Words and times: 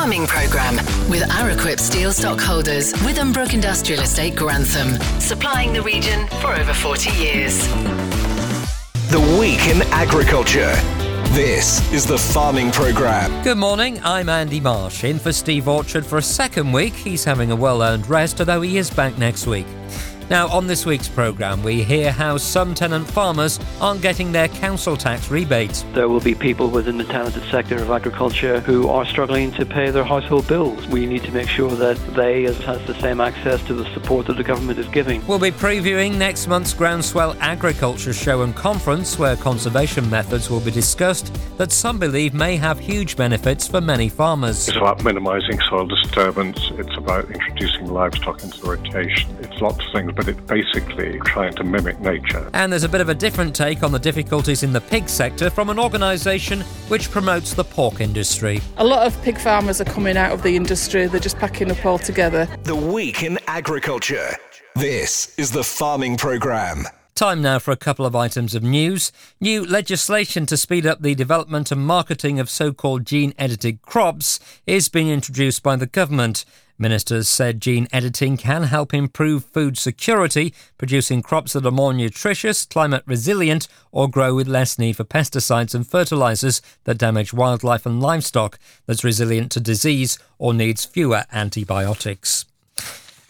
Farming 0.00 0.28
Programme 0.28 0.76
with 1.10 1.22
Araquip 1.22 1.80
Steel 1.80 2.12
Stockholders, 2.12 2.92
Withambrook 3.02 3.52
Industrial 3.52 4.00
Estate 4.00 4.36
Grantham, 4.36 4.94
supplying 5.20 5.72
the 5.72 5.82
region 5.82 6.28
for 6.40 6.54
over 6.54 6.72
40 6.72 7.10
years. 7.20 7.66
The 9.10 9.18
Week 9.40 9.66
in 9.66 9.82
Agriculture. 9.92 10.72
This 11.34 11.92
is 11.92 12.06
the 12.06 12.16
Farming 12.16 12.70
Programme. 12.70 13.42
Good 13.42 13.58
morning, 13.58 14.00
I'm 14.04 14.28
Andy 14.28 14.60
Marsh, 14.60 15.02
in 15.02 15.18
for 15.18 15.32
Steve 15.32 15.66
Orchard 15.66 16.06
for 16.06 16.18
a 16.18 16.22
second 16.22 16.70
week. 16.70 16.94
He's 16.94 17.24
having 17.24 17.50
a 17.50 17.56
well 17.56 17.82
earned 17.82 18.08
rest, 18.08 18.38
although 18.38 18.60
he 18.60 18.78
is 18.78 18.90
back 18.90 19.18
next 19.18 19.48
week. 19.48 19.66
Now, 20.30 20.48
on 20.48 20.66
this 20.66 20.84
week's 20.84 21.08
programme, 21.08 21.62
we 21.62 21.82
hear 21.82 22.12
how 22.12 22.36
some 22.36 22.74
tenant 22.74 23.06
farmers 23.06 23.58
aren't 23.80 24.02
getting 24.02 24.30
their 24.30 24.48
council 24.48 24.94
tax 24.94 25.30
rebates. 25.30 25.86
There 25.94 26.06
will 26.06 26.20
be 26.20 26.34
people 26.34 26.68
within 26.68 26.98
the 26.98 27.04
tenanted 27.04 27.44
sector 27.44 27.76
of 27.76 27.90
agriculture 27.90 28.60
who 28.60 28.88
are 28.88 29.06
struggling 29.06 29.52
to 29.52 29.64
pay 29.64 29.90
their 29.90 30.04
household 30.04 30.46
bills. 30.46 30.86
We 30.88 31.06
need 31.06 31.24
to 31.24 31.32
make 31.32 31.48
sure 31.48 31.70
that 31.70 31.96
they 32.14 32.42
has 32.42 32.86
the 32.86 32.94
same 33.00 33.22
access 33.22 33.62
to 33.64 33.74
the 33.74 33.90
support 33.94 34.26
that 34.26 34.36
the 34.36 34.44
government 34.44 34.78
is 34.78 34.86
giving. 34.88 35.26
We'll 35.26 35.38
be 35.38 35.50
previewing 35.50 36.16
next 36.18 36.46
month's 36.46 36.74
Groundswell 36.74 37.34
Agriculture 37.40 38.12
Show 38.12 38.42
and 38.42 38.54
Conference, 38.54 39.18
where 39.18 39.34
conservation 39.34 40.10
methods 40.10 40.50
will 40.50 40.60
be 40.60 40.70
discussed 40.70 41.32
that 41.56 41.72
some 41.72 41.98
believe 41.98 42.34
may 42.34 42.56
have 42.56 42.78
huge 42.78 43.16
benefits 43.16 43.66
for 43.66 43.80
many 43.80 44.10
farmers. 44.10 44.68
It's 44.68 44.76
about 44.76 45.02
minimising 45.02 45.58
soil 45.70 45.86
disturbance, 45.86 46.70
it's 46.74 46.96
about 46.98 47.30
introducing 47.30 47.86
livestock 47.86 48.42
into 48.42 48.60
the 48.60 48.68
rotation. 48.68 49.34
It's 49.40 49.58
lots 49.62 49.84
of 49.86 49.92
things 49.92 50.17
but 50.18 50.26
it's 50.26 50.40
basically 50.40 51.20
trying 51.20 51.54
to 51.54 51.62
mimic 51.62 52.00
nature. 52.00 52.50
And 52.52 52.72
there's 52.72 52.82
a 52.82 52.88
bit 52.88 53.00
of 53.00 53.08
a 53.08 53.14
different 53.14 53.54
take 53.54 53.84
on 53.84 53.92
the 53.92 54.00
difficulties 54.00 54.64
in 54.64 54.72
the 54.72 54.80
pig 54.80 55.08
sector 55.08 55.48
from 55.48 55.70
an 55.70 55.78
organisation 55.78 56.62
which 56.88 57.08
promotes 57.08 57.54
the 57.54 57.62
pork 57.62 58.00
industry. 58.00 58.60
A 58.78 58.84
lot 58.84 59.06
of 59.06 59.22
pig 59.22 59.38
farmers 59.38 59.80
are 59.80 59.84
coming 59.84 60.16
out 60.16 60.32
of 60.32 60.42
the 60.42 60.56
industry, 60.56 61.06
they're 61.06 61.20
just 61.20 61.38
packing 61.38 61.70
up 61.70 61.86
altogether. 61.86 62.48
The 62.64 62.74
Week 62.74 63.22
in 63.22 63.38
Agriculture. 63.46 64.36
This 64.74 65.38
is 65.38 65.52
the 65.52 65.62
Farming 65.62 66.16
Programme. 66.16 66.84
Time 67.18 67.42
now 67.42 67.58
for 67.58 67.72
a 67.72 67.76
couple 67.76 68.06
of 68.06 68.14
items 68.14 68.54
of 68.54 68.62
news. 68.62 69.10
New 69.40 69.66
legislation 69.66 70.46
to 70.46 70.56
speed 70.56 70.86
up 70.86 71.02
the 71.02 71.16
development 71.16 71.72
and 71.72 71.84
marketing 71.84 72.38
of 72.38 72.48
so 72.48 72.72
called 72.72 73.04
gene 73.04 73.34
edited 73.36 73.82
crops 73.82 74.38
is 74.68 74.88
being 74.88 75.08
introduced 75.08 75.64
by 75.64 75.74
the 75.74 75.88
government. 75.88 76.44
Ministers 76.78 77.28
said 77.28 77.60
gene 77.60 77.88
editing 77.92 78.36
can 78.36 78.62
help 78.62 78.94
improve 78.94 79.46
food 79.46 79.76
security, 79.76 80.54
producing 80.78 81.20
crops 81.20 81.54
that 81.54 81.66
are 81.66 81.72
more 81.72 81.92
nutritious, 81.92 82.64
climate 82.64 83.02
resilient, 83.04 83.66
or 83.90 84.08
grow 84.08 84.36
with 84.36 84.46
less 84.46 84.78
need 84.78 84.92
for 84.92 85.02
pesticides 85.02 85.74
and 85.74 85.88
fertilizers 85.88 86.62
that 86.84 86.98
damage 86.98 87.34
wildlife 87.34 87.84
and 87.84 88.00
livestock, 88.00 88.60
that's 88.86 89.02
resilient 89.02 89.50
to 89.50 89.58
disease 89.58 90.20
or 90.38 90.54
needs 90.54 90.84
fewer 90.84 91.24
antibiotics. 91.32 92.44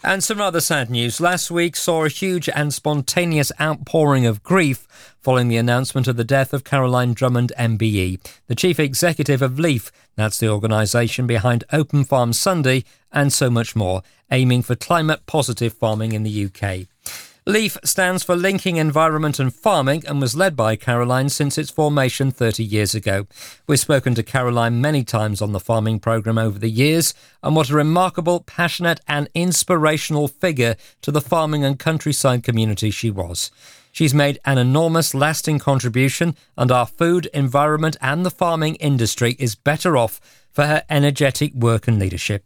And 0.01 0.23
some 0.23 0.39
rather 0.39 0.61
sad 0.61 0.89
news. 0.89 1.19
Last 1.19 1.51
week 1.51 1.75
saw 1.75 2.05
a 2.05 2.09
huge 2.09 2.47
and 2.47 2.73
spontaneous 2.73 3.51
outpouring 3.59 4.25
of 4.25 4.43
grief 4.43 4.87
following 5.19 5.49
the 5.49 5.57
announcement 5.57 6.07
of 6.07 6.15
the 6.15 6.23
death 6.23 6.53
of 6.53 6.63
Caroline 6.63 7.13
Drummond 7.13 7.51
MBE, 7.59 8.25
the 8.47 8.55
chief 8.55 8.79
executive 8.79 9.41
of 9.41 9.59
LEAF, 9.59 9.91
that's 10.15 10.37
the 10.37 10.47
organisation 10.47 11.27
behind 11.27 11.65
Open 11.73 12.05
Farm 12.05 12.31
Sunday, 12.31 12.85
and 13.11 13.33
so 13.33 13.49
much 13.49 13.75
more, 13.75 14.01
aiming 14.31 14.61
for 14.61 14.75
climate 14.75 15.25
positive 15.25 15.73
farming 15.73 16.13
in 16.13 16.23
the 16.23 16.45
UK. 16.45 16.87
LEAF 17.49 17.77
stands 17.83 18.21
for 18.21 18.35
Linking 18.35 18.75
Environment 18.75 19.39
and 19.39 19.51
Farming 19.51 20.03
and 20.05 20.21
was 20.21 20.35
led 20.35 20.55
by 20.55 20.75
Caroline 20.75 21.29
since 21.29 21.57
its 21.57 21.71
formation 21.71 22.29
30 22.29 22.63
years 22.63 22.93
ago. 22.93 23.25
We've 23.65 23.79
spoken 23.79 24.13
to 24.13 24.21
Caroline 24.21 24.81
many 24.81 25.03
times 25.03 25.41
on 25.41 25.51
the 25.51 25.59
farming 25.59 25.99
programme 25.99 26.37
over 26.37 26.59
the 26.59 26.69
years, 26.69 27.15
and 27.41 27.55
what 27.55 27.71
a 27.71 27.73
remarkable, 27.73 28.41
passionate, 28.41 28.99
and 29.07 29.29
inspirational 29.33 30.27
figure 30.27 30.75
to 31.01 31.09
the 31.09 31.21
farming 31.21 31.63
and 31.63 31.79
countryside 31.79 32.43
community 32.43 32.91
she 32.91 33.09
was. 33.09 33.49
She's 33.91 34.13
made 34.13 34.37
an 34.45 34.59
enormous, 34.59 35.15
lasting 35.15 35.57
contribution, 35.57 36.35
and 36.55 36.71
our 36.71 36.85
food, 36.85 37.25
environment, 37.33 37.97
and 37.99 38.23
the 38.23 38.29
farming 38.29 38.75
industry 38.75 39.35
is 39.39 39.55
better 39.55 39.97
off 39.97 40.21
for 40.59 40.65
her 40.65 40.83
energetic 40.89 41.53
work 41.53 41.87
and 41.87 41.97
leadership. 41.97 42.43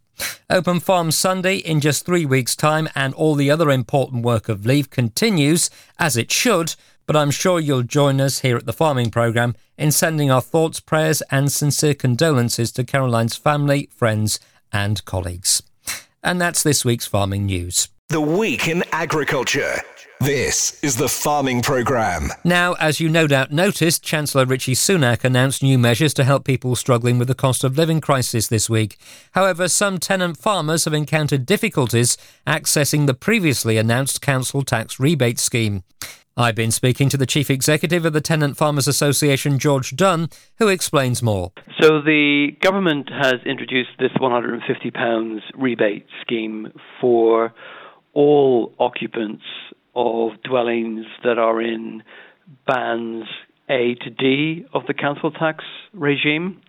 Open 0.48 0.78
Farm 0.78 1.10
Sunday 1.10 1.56
in 1.56 1.80
just 1.80 2.06
three 2.06 2.24
weeks' 2.24 2.54
time, 2.54 2.88
and 2.94 3.12
all 3.14 3.34
the 3.34 3.50
other 3.50 3.72
important 3.72 4.22
work 4.22 4.48
of 4.48 4.64
LEAF 4.64 4.88
continues, 4.88 5.68
as 5.98 6.16
it 6.16 6.30
should. 6.30 6.76
But 7.06 7.16
I'm 7.16 7.32
sure 7.32 7.58
you'll 7.58 7.82
join 7.82 8.20
us 8.20 8.38
here 8.42 8.56
at 8.56 8.66
the 8.66 8.72
Farming 8.72 9.10
Programme 9.10 9.56
in 9.76 9.90
sending 9.90 10.30
our 10.30 10.40
thoughts, 10.40 10.78
prayers, 10.78 11.22
and 11.22 11.50
sincere 11.50 11.94
condolences 11.94 12.70
to 12.74 12.84
Caroline's 12.84 13.34
family, 13.34 13.88
friends, 13.92 14.38
and 14.70 15.04
colleagues. 15.04 15.64
And 16.22 16.40
that's 16.40 16.62
this 16.62 16.84
week's 16.84 17.08
farming 17.08 17.46
news. 17.46 17.88
The 18.10 18.20
Week 18.20 18.68
in 18.68 18.84
Agriculture. 18.92 19.80
This 20.20 20.78
is 20.84 20.94
the 20.94 21.08
Farming 21.08 21.62
Programme. 21.62 22.28
Now, 22.44 22.74
as 22.74 23.00
you 23.00 23.08
no 23.08 23.26
doubt 23.26 23.50
noticed, 23.50 24.04
Chancellor 24.04 24.44
Rishi 24.44 24.74
Sunak 24.74 25.24
announced 25.24 25.62
new 25.62 25.78
measures 25.78 26.12
to 26.14 26.24
help 26.24 26.44
people 26.44 26.76
struggling 26.76 27.16
with 27.16 27.28
the 27.28 27.34
cost 27.34 27.64
of 27.64 27.78
living 27.78 28.02
crisis 28.02 28.46
this 28.46 28.68
week. 28.68 28.98
However, 29.32 29.68
some 29.68 29.96
tenant 29.96 30.36
farmers 30.36 30.84
have 30.84 30.92
encountered 30.92 31.46
difficulties 31.46 32.18
accessing 32.46 33.06
the 33.06 33.14
previously 33.14 33.78
announced 33.78 34.20
council 34.20 34.60
tax 34.60 35.00
rebate 35.00 35.38
scheme. 35.38 35.82
I've 36.36 36.56
been 36.56 36.72
speaking 36.72 37.08
to 37.08 37.16
the 37.16 37.26
Chief 37.26 37.48
Executive 37.48 38.04
of 38.04 38.12
the 38.12 38.20
Tenant 38.20 38.58
Farmers 38.58 38.86
Association, 38.86 39.58
George 39.58 39.96
Dunn, 39.96 40.28
who 40.58 40.68
explains 40.68 41.22
more. 41.22 41.52
So, 41.80 42.02
the 42.02 42.48
government 42.60 43.08
has 43.08 43.36
introduced 43.46 43.92
this 43.98 44.12
£150 44.20 45.40
rebate 45.54 46.06
scheme 46.20 46.70
for 47.00 47.54
all 48.14 48.72
occupants 48.78 49.42
of 49.94 50.30
dwellings 50.42 51.06
that 51.22 51.38
are 51.38 51.60
in 51.60 52.02
bands 52.66 53.26
A 53.68 53.94
to 54.02 54.10
D 54.10 54.64
of 54.72 54.82
the 54.86 54.94
council 54.94 55.30
tax 55.30 55.64
regime. 55.92 56.60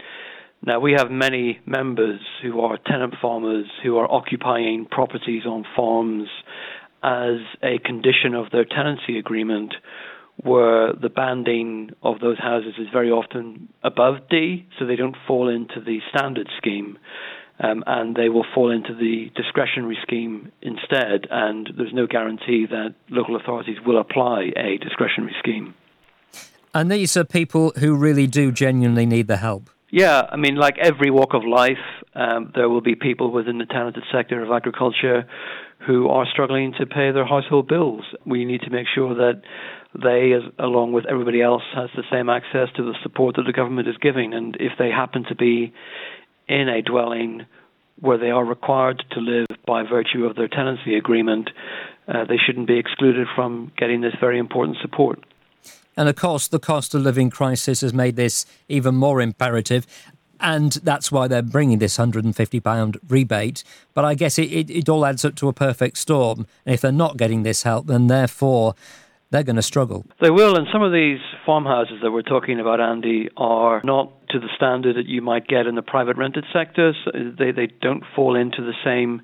Now, 0.66 0.80
we 0.80 0.94
have 0.94 1.12
many 1.12 1.60
members 1.66 2.22
who 2.42 2.62
are 2.62 2.80
tenant 2.86 3.16
farmers 3.22 3.66
who 3.84 3.98
are 3.98 4.12
occupying 4.12 4.88
properties 4.90 5.46
on 5.46 5.64
farms 5.76 6.28
as 7.04 7.38
a 7.62 7.78
condition 7.78 8.34
of 8.34 8.50
their 8.52 8.66
tenancy 8.66 9.20
agreement, 9.20 9.76
where 10.38 10.94
the 10.94 11.10
banding 11.10 11.92
of 12.02 12.20
those 12.20 12.40
houses 12.40 12.74
is 12.80 12.88
very 12.92 13.12
often 13.12 13.70
above 13.84 14.16
D, 14.30 14.68
so 14.78 14.86
they 14.86 14.96
don't 14.96 15.16
fall 15.28 15.50
into 15.50 15.80
the 15.80 16.00
standard 16.10 16.50
scheme 16.58 16.98
um, 17.60 17.84
and 17.88 18.16
they 18.16 18.30
will 18.30 18.46
fall 18.54 18.72
into 18.72 18.94
the 18.94 19.32
discretionary 19.36 19.98
scheme 20.02 20.52
instead. 20.62 21.28
And 21.30 21.70
there's 21.78 21.94
no 21.94 22.08
guarantee 22.08 22.66
that 22.70 22.96
local 23.10 23.36
authorities 23.36 23.78
will 23.86 24.00
apply 24.00 24.52
a 24.56 24.78
discretionary 24.78 25.36
scheme. 25.40 25.74
And 26.74 26.92
these 26.92 27.16
are 27.16 27.24
people 27.24 27.72
who 27.80 27.96
really 27.96 28.28
do 28.28 28.52
genuinely 28.52 29.06
need 29.06 29.28
the 29.28 29.38
help. 29.38 29.70
Yeah, 29.92 30.24
I 30.30 30.36
mean, 30.36 30.56
like 30.56 30.78
every 30.78 31.10
walk 31.10 31.34
of 31.34 31.46
life, 31.46 31.78
um, 32.16 32.52
there 32.54 32.68
will 32.68 32.82
be 32.82 32.96
people 32.96 33.32
within 33.32 33.60
the 33.60 33.66
talented 33.66 34.04
sector 34.12 34.44
of 34.44 34.52
agriculture 34.52 35.26
who 35.88 36.10
are 36.10 36.26
struggling 36.26 36.74
to 36.80 36.86
pay 36.86 37.12
their 37.12 37.26
household 37.26 37.68
bills. 37.68 38.04
We 38.26 38.44
need 38.44 38.62
to 38.62 38.70
make 38.70 38.88
sure 38.94 39.16
that 39.16 39.42
they, 39.94 40.34
as, 40.34 40.42
along 40.60 40.92
with 40.92 41.06
everybody 41.06 41.42
else, 41.42 41.62
has 41.76 41.90
the 41.96 42.04
same 42.12 42.30
access 42.30 42.68
to 42.76 42.84
the 42.84 42.96
support 43.04 43.36
that 43.38 43.44
the 43.44 43.54
government 43.54 43.88
is 43.88 43.96
giving. 44.02 44.34
And 44.34 44.58
if 44.60 44.74
they 44.78 44.90
happen 44.90 45.24
to 45.30 45.36
be 45.36 45.74
in 46.48 46.70
a 46.70 46.82
dwelling 46.82 47.46
where 48.00 48.18
they 48.18 48.30
are 48.30 48.44
required 48.44 49.04
to 49.12 49.20
live 49.20 49.48
by 49.66 49.84
virtue 49.84 50.26
of 50.26 50.36
their 50.36 50.48
tenancy 50.48 50.96
agreement, 50.96 51.50
uh, 52.08 52.26
they 52.26 52.38
shouldn't 52.38 52.68
be 52.68 52.78
excluded 52.78 53.28
from 53.36 53.72
getting 53.78 54.02
this 54.02 54.14
very 54.20 54.38
important 54.38 54.78
support. 54.82 55.24
And 55.98 56.10
of 56.10 56.16
course, 56.16 56.48
the 56.48 56.60
cost 56.60 56.94
of 56.94 57.02
living 57.02 57.30
crisis 57.30 57.82
has 57.82 57.94
made 57.94 58.16
this 58.16 58.46
even 58.68 58.96
more 58.96 59.22
imperative. 59.22 59.88
And 60.42 60.74
that's 60.84 61.12
why 61.12 61.30
they're 61.30 61.42
bringing 61.42 61.80
this 61.80 61.98
£150 61.98 62.98
rebate. 63.08 63.64
But 63.94 64.04
I 64.04 64.16
guess 64.16 64.38
it, 64.38 64.52
it, 64.52 64.70
it 64.70 64.90
all 64.90 65.06
adds 65.06 65.24
up 65.24 65.36
to 65.36 65.48
a 65.48 65.54
perfect 65.54 65.98
storm. 65.98 66.46
And 66.66 66.74
if 66.74 66.82
they're 66.82 66.92
not 66.92 67.16
getting 67.16 67.44
this 67.44 67.64
help, 67.64 67.88
then 67.88 68.08
therefore 68.08 68.76
they're 69.32 69.44
going 69.44 69.56
to 69.56 69.62
struggle. 69.62 70.06
They 70.22 70.30
will, 70.30 70.56
and 70.56 70.68
some 70.72 70.82
of 70.82 70.92
these 70.92 71.20
farmhouses 71.46 72.00
that 72.04 72.12
we're 72.12 72.22
talking 72.22 72.60
about, 72.60 72.80
Andy, 72.80 73.30
are 73.36 73.82
not 73.84 74.12
to 74.30 74.40
the 74.40 74.50
standard 74.56 74.96
that 74.98 75.08
you 75.08 75.22
might 75.22 75.48
get 75.48 75.68
in 75.68 75.76
the 75.76 75.82
private 75.82 76.18
rented 76.18 76.46
sector. 76.54 76.94
So 77.04 77.12
they 77.38 77.52
they 77.52 77.68
don't 77.82 78.04
fall 78.16 78.36
into 78.36 78.62
the 78.62 78.74
same 78.84 79.22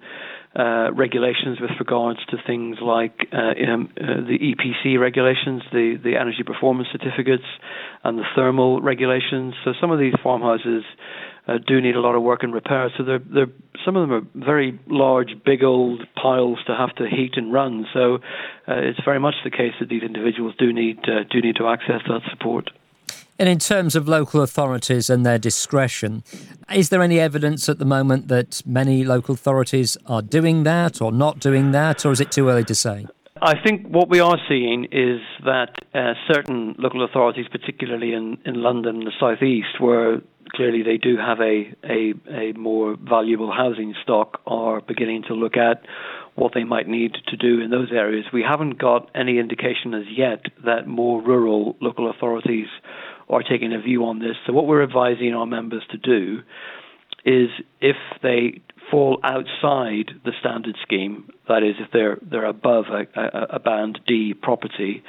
uh, 0.54 0.92
regulations 0.94 1.62
with 1.62 1.72
regards 1.80 2.20
to 2.26 2.38
things 2.46 2.78
like 2.82 3.28
uh, 3.32 3.72
um, 3.72 3.90
uh, 3.96 4.20
the 4.28 4.38
EPC 4.38 5.00
regulations, 5.00 5.62
the, 5.72 5.98
the 6.04 6.18
energy 6.20 6.44
performance 6.46 6.90
certificates, 6.92 7.48
and 8.04 8.20
the 8.20 8.26
thermal 8.36 8.82
regulations. 8.82 9.54
So 9.64 9.72
some 9.80 9.92
of 9.92 10.00
these 10.00 10.14
farmhouses 10.22 10.84
uh, 11.48 11.58
do 11.66 11.82
need 11.82 11.96
a 11.96 12.02
lot 12.02 12.16
of 12.16 12.22
work 12.22 12.44
and 12.44 12.54
repair. 12.54 12.92
So 12.98 13.04
they're, 13.04 13.20
they're, 13.20 13.52
some 13.84 13.96
of 13.96 14.08
them 14.08 14.14
are 14.18 14.46
very 14.46 14.80
large, 14.88 15.36
big 15.44 15.64
old 15.64 16.06
piles 16.16 16.60
to 16.68 16.76
have 16.76 16.94
to 16.96 17.08
heat 17.08 17.34
and 17.36 17.52
run. 17.52 17.88
So 17.94 18.16
uh, 18.68 18.76
it's 18.76 19.04
very 19.04 19.20
much 19.20 19.36
the 19.44 19.52
case 19.52 19.74
that 19.80 19.90
these 19.90 20.04
individuals 20.04 20.54
do 20.58 20.72
need 20.72 21.00
uh, 21.08 21.24
do 21.30 21.42
need 21.42 21.56
to 21.58 21.68
access 21.68 22.02
that 22.08 22.22
support. 22.30 22.70
And 23.40 23.50
in 23.50 23.58
terms 23.58 23.96
of 23.96 24.08
local 24.08 24.42
authorities 24.42 25.10
and 25.10 25.26
their 25.26 25.40
discretion, 25.40 26.24
is 26.72 26.90
there 26.90 27.02
any 27.02 27.20
evidence 27.20 27.68
at 27.70 27.80
the 27.80 27.86
moment 27.86 28.28
that 28.28 28.62
many 28.68 29.04
local 29.04 29.34
authorities 29.34 29.98
are 30.06 30.22
doing 30.22 30.62
that 30.64 31.02
or 31.02 31.12
not 31.12 31.40
doing 31.40 31.72
that, 31.72 32.06
or 32.06 32.12
is 32.12 32.22
it 32.22 32.32
too 32.32 32.50
early 32.50 32.64
to 32.66 32.76
say? 32.76 33.08
I 33.44 33.56
think 33.60 33.88
what 33.88 34.08
we 34.08 34.20
are 34.20 34.38
seeing 34.48 34.86
is 34.92 35.20
that 35.44 35.74
uh, 35.96 36.14
certain 36.32 36.76
local 36.78 37.04
authorities, 37.04 37.48
particularly 37.52 38.14
in, 38.14 38.38
in 38.46 38.62
London 38.62 39.00
the 39.00 39.12
southeast, 39.20 39.80
where 39.80 40.22
clearly 40.56 40.84
they 40.84 40.98
do 40.98 41.18
have 41.18 41.40
a, 41.40 41.74
a, 41.84 42.14
a 42.30 42.54
more 42.54 42.96
valuable 43.02 43.52
housing 43.52 43.96
stock, 44.04 44.42
are 44.46 44.80
beginning 44.82 45.24
to 45.30 45.34
look 45.34 45.58
at 45.58 45.82
what 46.36 46.54
they 46.54 46.64
might 46.64 46.88
need 46.88 47.16
to 47.30 47.36
do 47.36 47.60
in 47.62 47.72
those 47.72 47.92
areas. 47.92 48.26
We 48.32 48.44
haven't 48.44 48.78
got 48.78 49.10
any 49.16 49.40
indication 49.40 49.96
as 49.96 50.06
yet 50.16 50.46
that 50.64 50.86
more 50.86 51.20
rural 51.20 51.76
local 51.82 52.12
authorities 52.12 52.68
are 53.28 53.42
taking 53.42 53.74
a 53.74 53.82
view 53.82 54.06
on 54.06 54.20
this. 54.20 54.36
So, 54.46 54.54
what 54.54 54.68
we're 54.68 54.84
advising 54.84 55.34
our 55.34 55.48
members 55.48 55.84
to 55.90 55.98
do 55.98 56.44
is 57.26 57.50
if 57.80 57.98
they 58.22 58.62
fall 58.90 59.20
outside 59.24 60.12
the 60.26 60.32
standard 60.40 60.76
scheme, 60.82 61.30
that 61.48 61.64
is, 61.64 61.76
if 61.80 61.92
they're 61.92 62.18
they're 62.22 62.46
above 62.46 62.86
a, 62.90 63.08
a, 63.20 63.56
a, 63.56 63.60
band 63.60 64.00
D 64.06 64.34
property, 64.34 65.04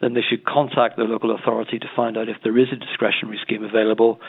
then 0.00 0.14
they 0.14 0.22
should 0.22 0.44
contact 0.44 0.96
the 0.96 1.04
local 1.04 1.34
authority 1.34 1.78
to 1.78 1.86
find 1.96 2.16
out 2.16 2.28
if 2.28 2.36
there 2.44 2.56
is 2.58 2.68
a 2.72 2.76
discretionary 2.76 3.38
scheme 3.42 3.64
available. 3.64 4.20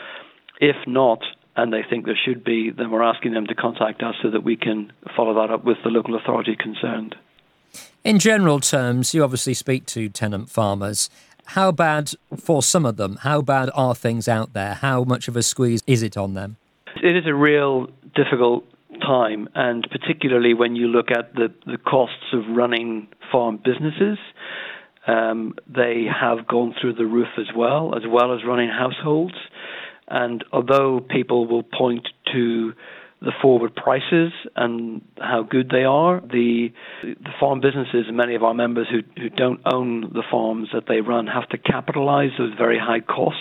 If 0.60 0.76
not, 0.86 1.20
and 1.56 1.72
they 1.72 1.82
think 1.88 2.04
there 2.04 2.18
should 2.22 2.44
be, 2.44 2.70
then 2.70 2.90
we're 2.90 3.02
asking 3.02 3.32
them 3.32 3.46
to 3.46 3.54
contact 3.54 4.02
us 4.02 4.14
so 4.22 4.30
that 4.30 4.42
we 4.42 4.56
can 4.56 4.92
follow 5.16 5.34
that 5.34 5.52
up 5.52 5.64
with 5.64 5.78
the 5.84 5.90
local 5.90 6.14
authority 6.16 6.56
concerned. 6.56 7.14
In 8.04 8.18
general 8.18 8.60
terms, 8.60 9.14
you 9.14 9.24
obviously 9.24 9.54
speak 9.54 9.86
to 9.86 10.08
tenant 10.08 10.50
farmers. 10.50 11.10
How 11.50 11.72
bad, 11.72 12.12
for 12.36 12.62
some 12.62 12.84
of 12.84 12.96
them, 12.96 13.16
how 13.22 13.40
bad 13.40 13.70
are 13.74 13.94
things 13.94 14.28
out 14.28 14.52
there? 14.52 14.74
How 14.74 15.04
much 15.04 15.28
of 15.28 15.36
a 15.36 15.42
squeeze 15.42 15.82
is 15.86 16.02
it 16.02 16.16
on 16.16 16.34
them? 16.34 16.56
It 17.02 17.16
is 17.16 17.24
a 17.26 17.34
real 17.34 17.88
difficult 18.14 18.64
time, 19.00 19.48
and 19.54 19.86
particularly 19.90 20.54
when 20.54 20.76
you 20.76 20.88
look 20.88 21.10
at 21.10 21.34
the, 21.34 21.52
the 21.66 21.78
costs 21.78 22.32
of 22.32 22.56
running 22.56 23.08
farm 23.30 23.60
businesses. 23.62 24.18
Um, 25.06 25.54
they 25.68 26.04
have 26.10 26.48
gone 26.48 26.74
through 26.80 26.94
the 26.94 27.06
roof 27.06 27.28
as 27.38 27.46
well, 27.56 27.94
as 27.94 28.02
well 28.08 28.34
as 28.34 28.40
running 28.44 28.68
households. 28.68 29.34
And 30.08 30.44
although 30.52 31.00
people 31.00 31.46
will 31.46 31.62
point 31.62 32.08
to 32.32 32.72
the 33.20 33.32
forward 33.40 33.74
prices 33.74 34.32
and 34.56 35.02
how 35.18 35.42
good 35.42 35.70
they 35.70 35.84
are, 35.84 36.20
the 36.20 36.68
the 37.02 37.30
farm 37.40 37.60
businesses 37.60 38.04
and 38.08 38.16
many 38.16 38.34
of 38.34 38.42
our 38.42 38.54
members 38.54 38.88
who 38.90 39.00
who 39.20 39.30
don't 39.30 39.60
own 39.64 40.12
the 40.12 40.22
farms 40.30 40.68
that 40.74 40.84
they 40.88 41.00
run 41.00 41.26
have 41.26 41.48
to 41.50 41.58
capitalize 41.58 42.30
those 42.38 42.52
very 42.58 42.78
high 42.78 43.00
costs 43.00 43.40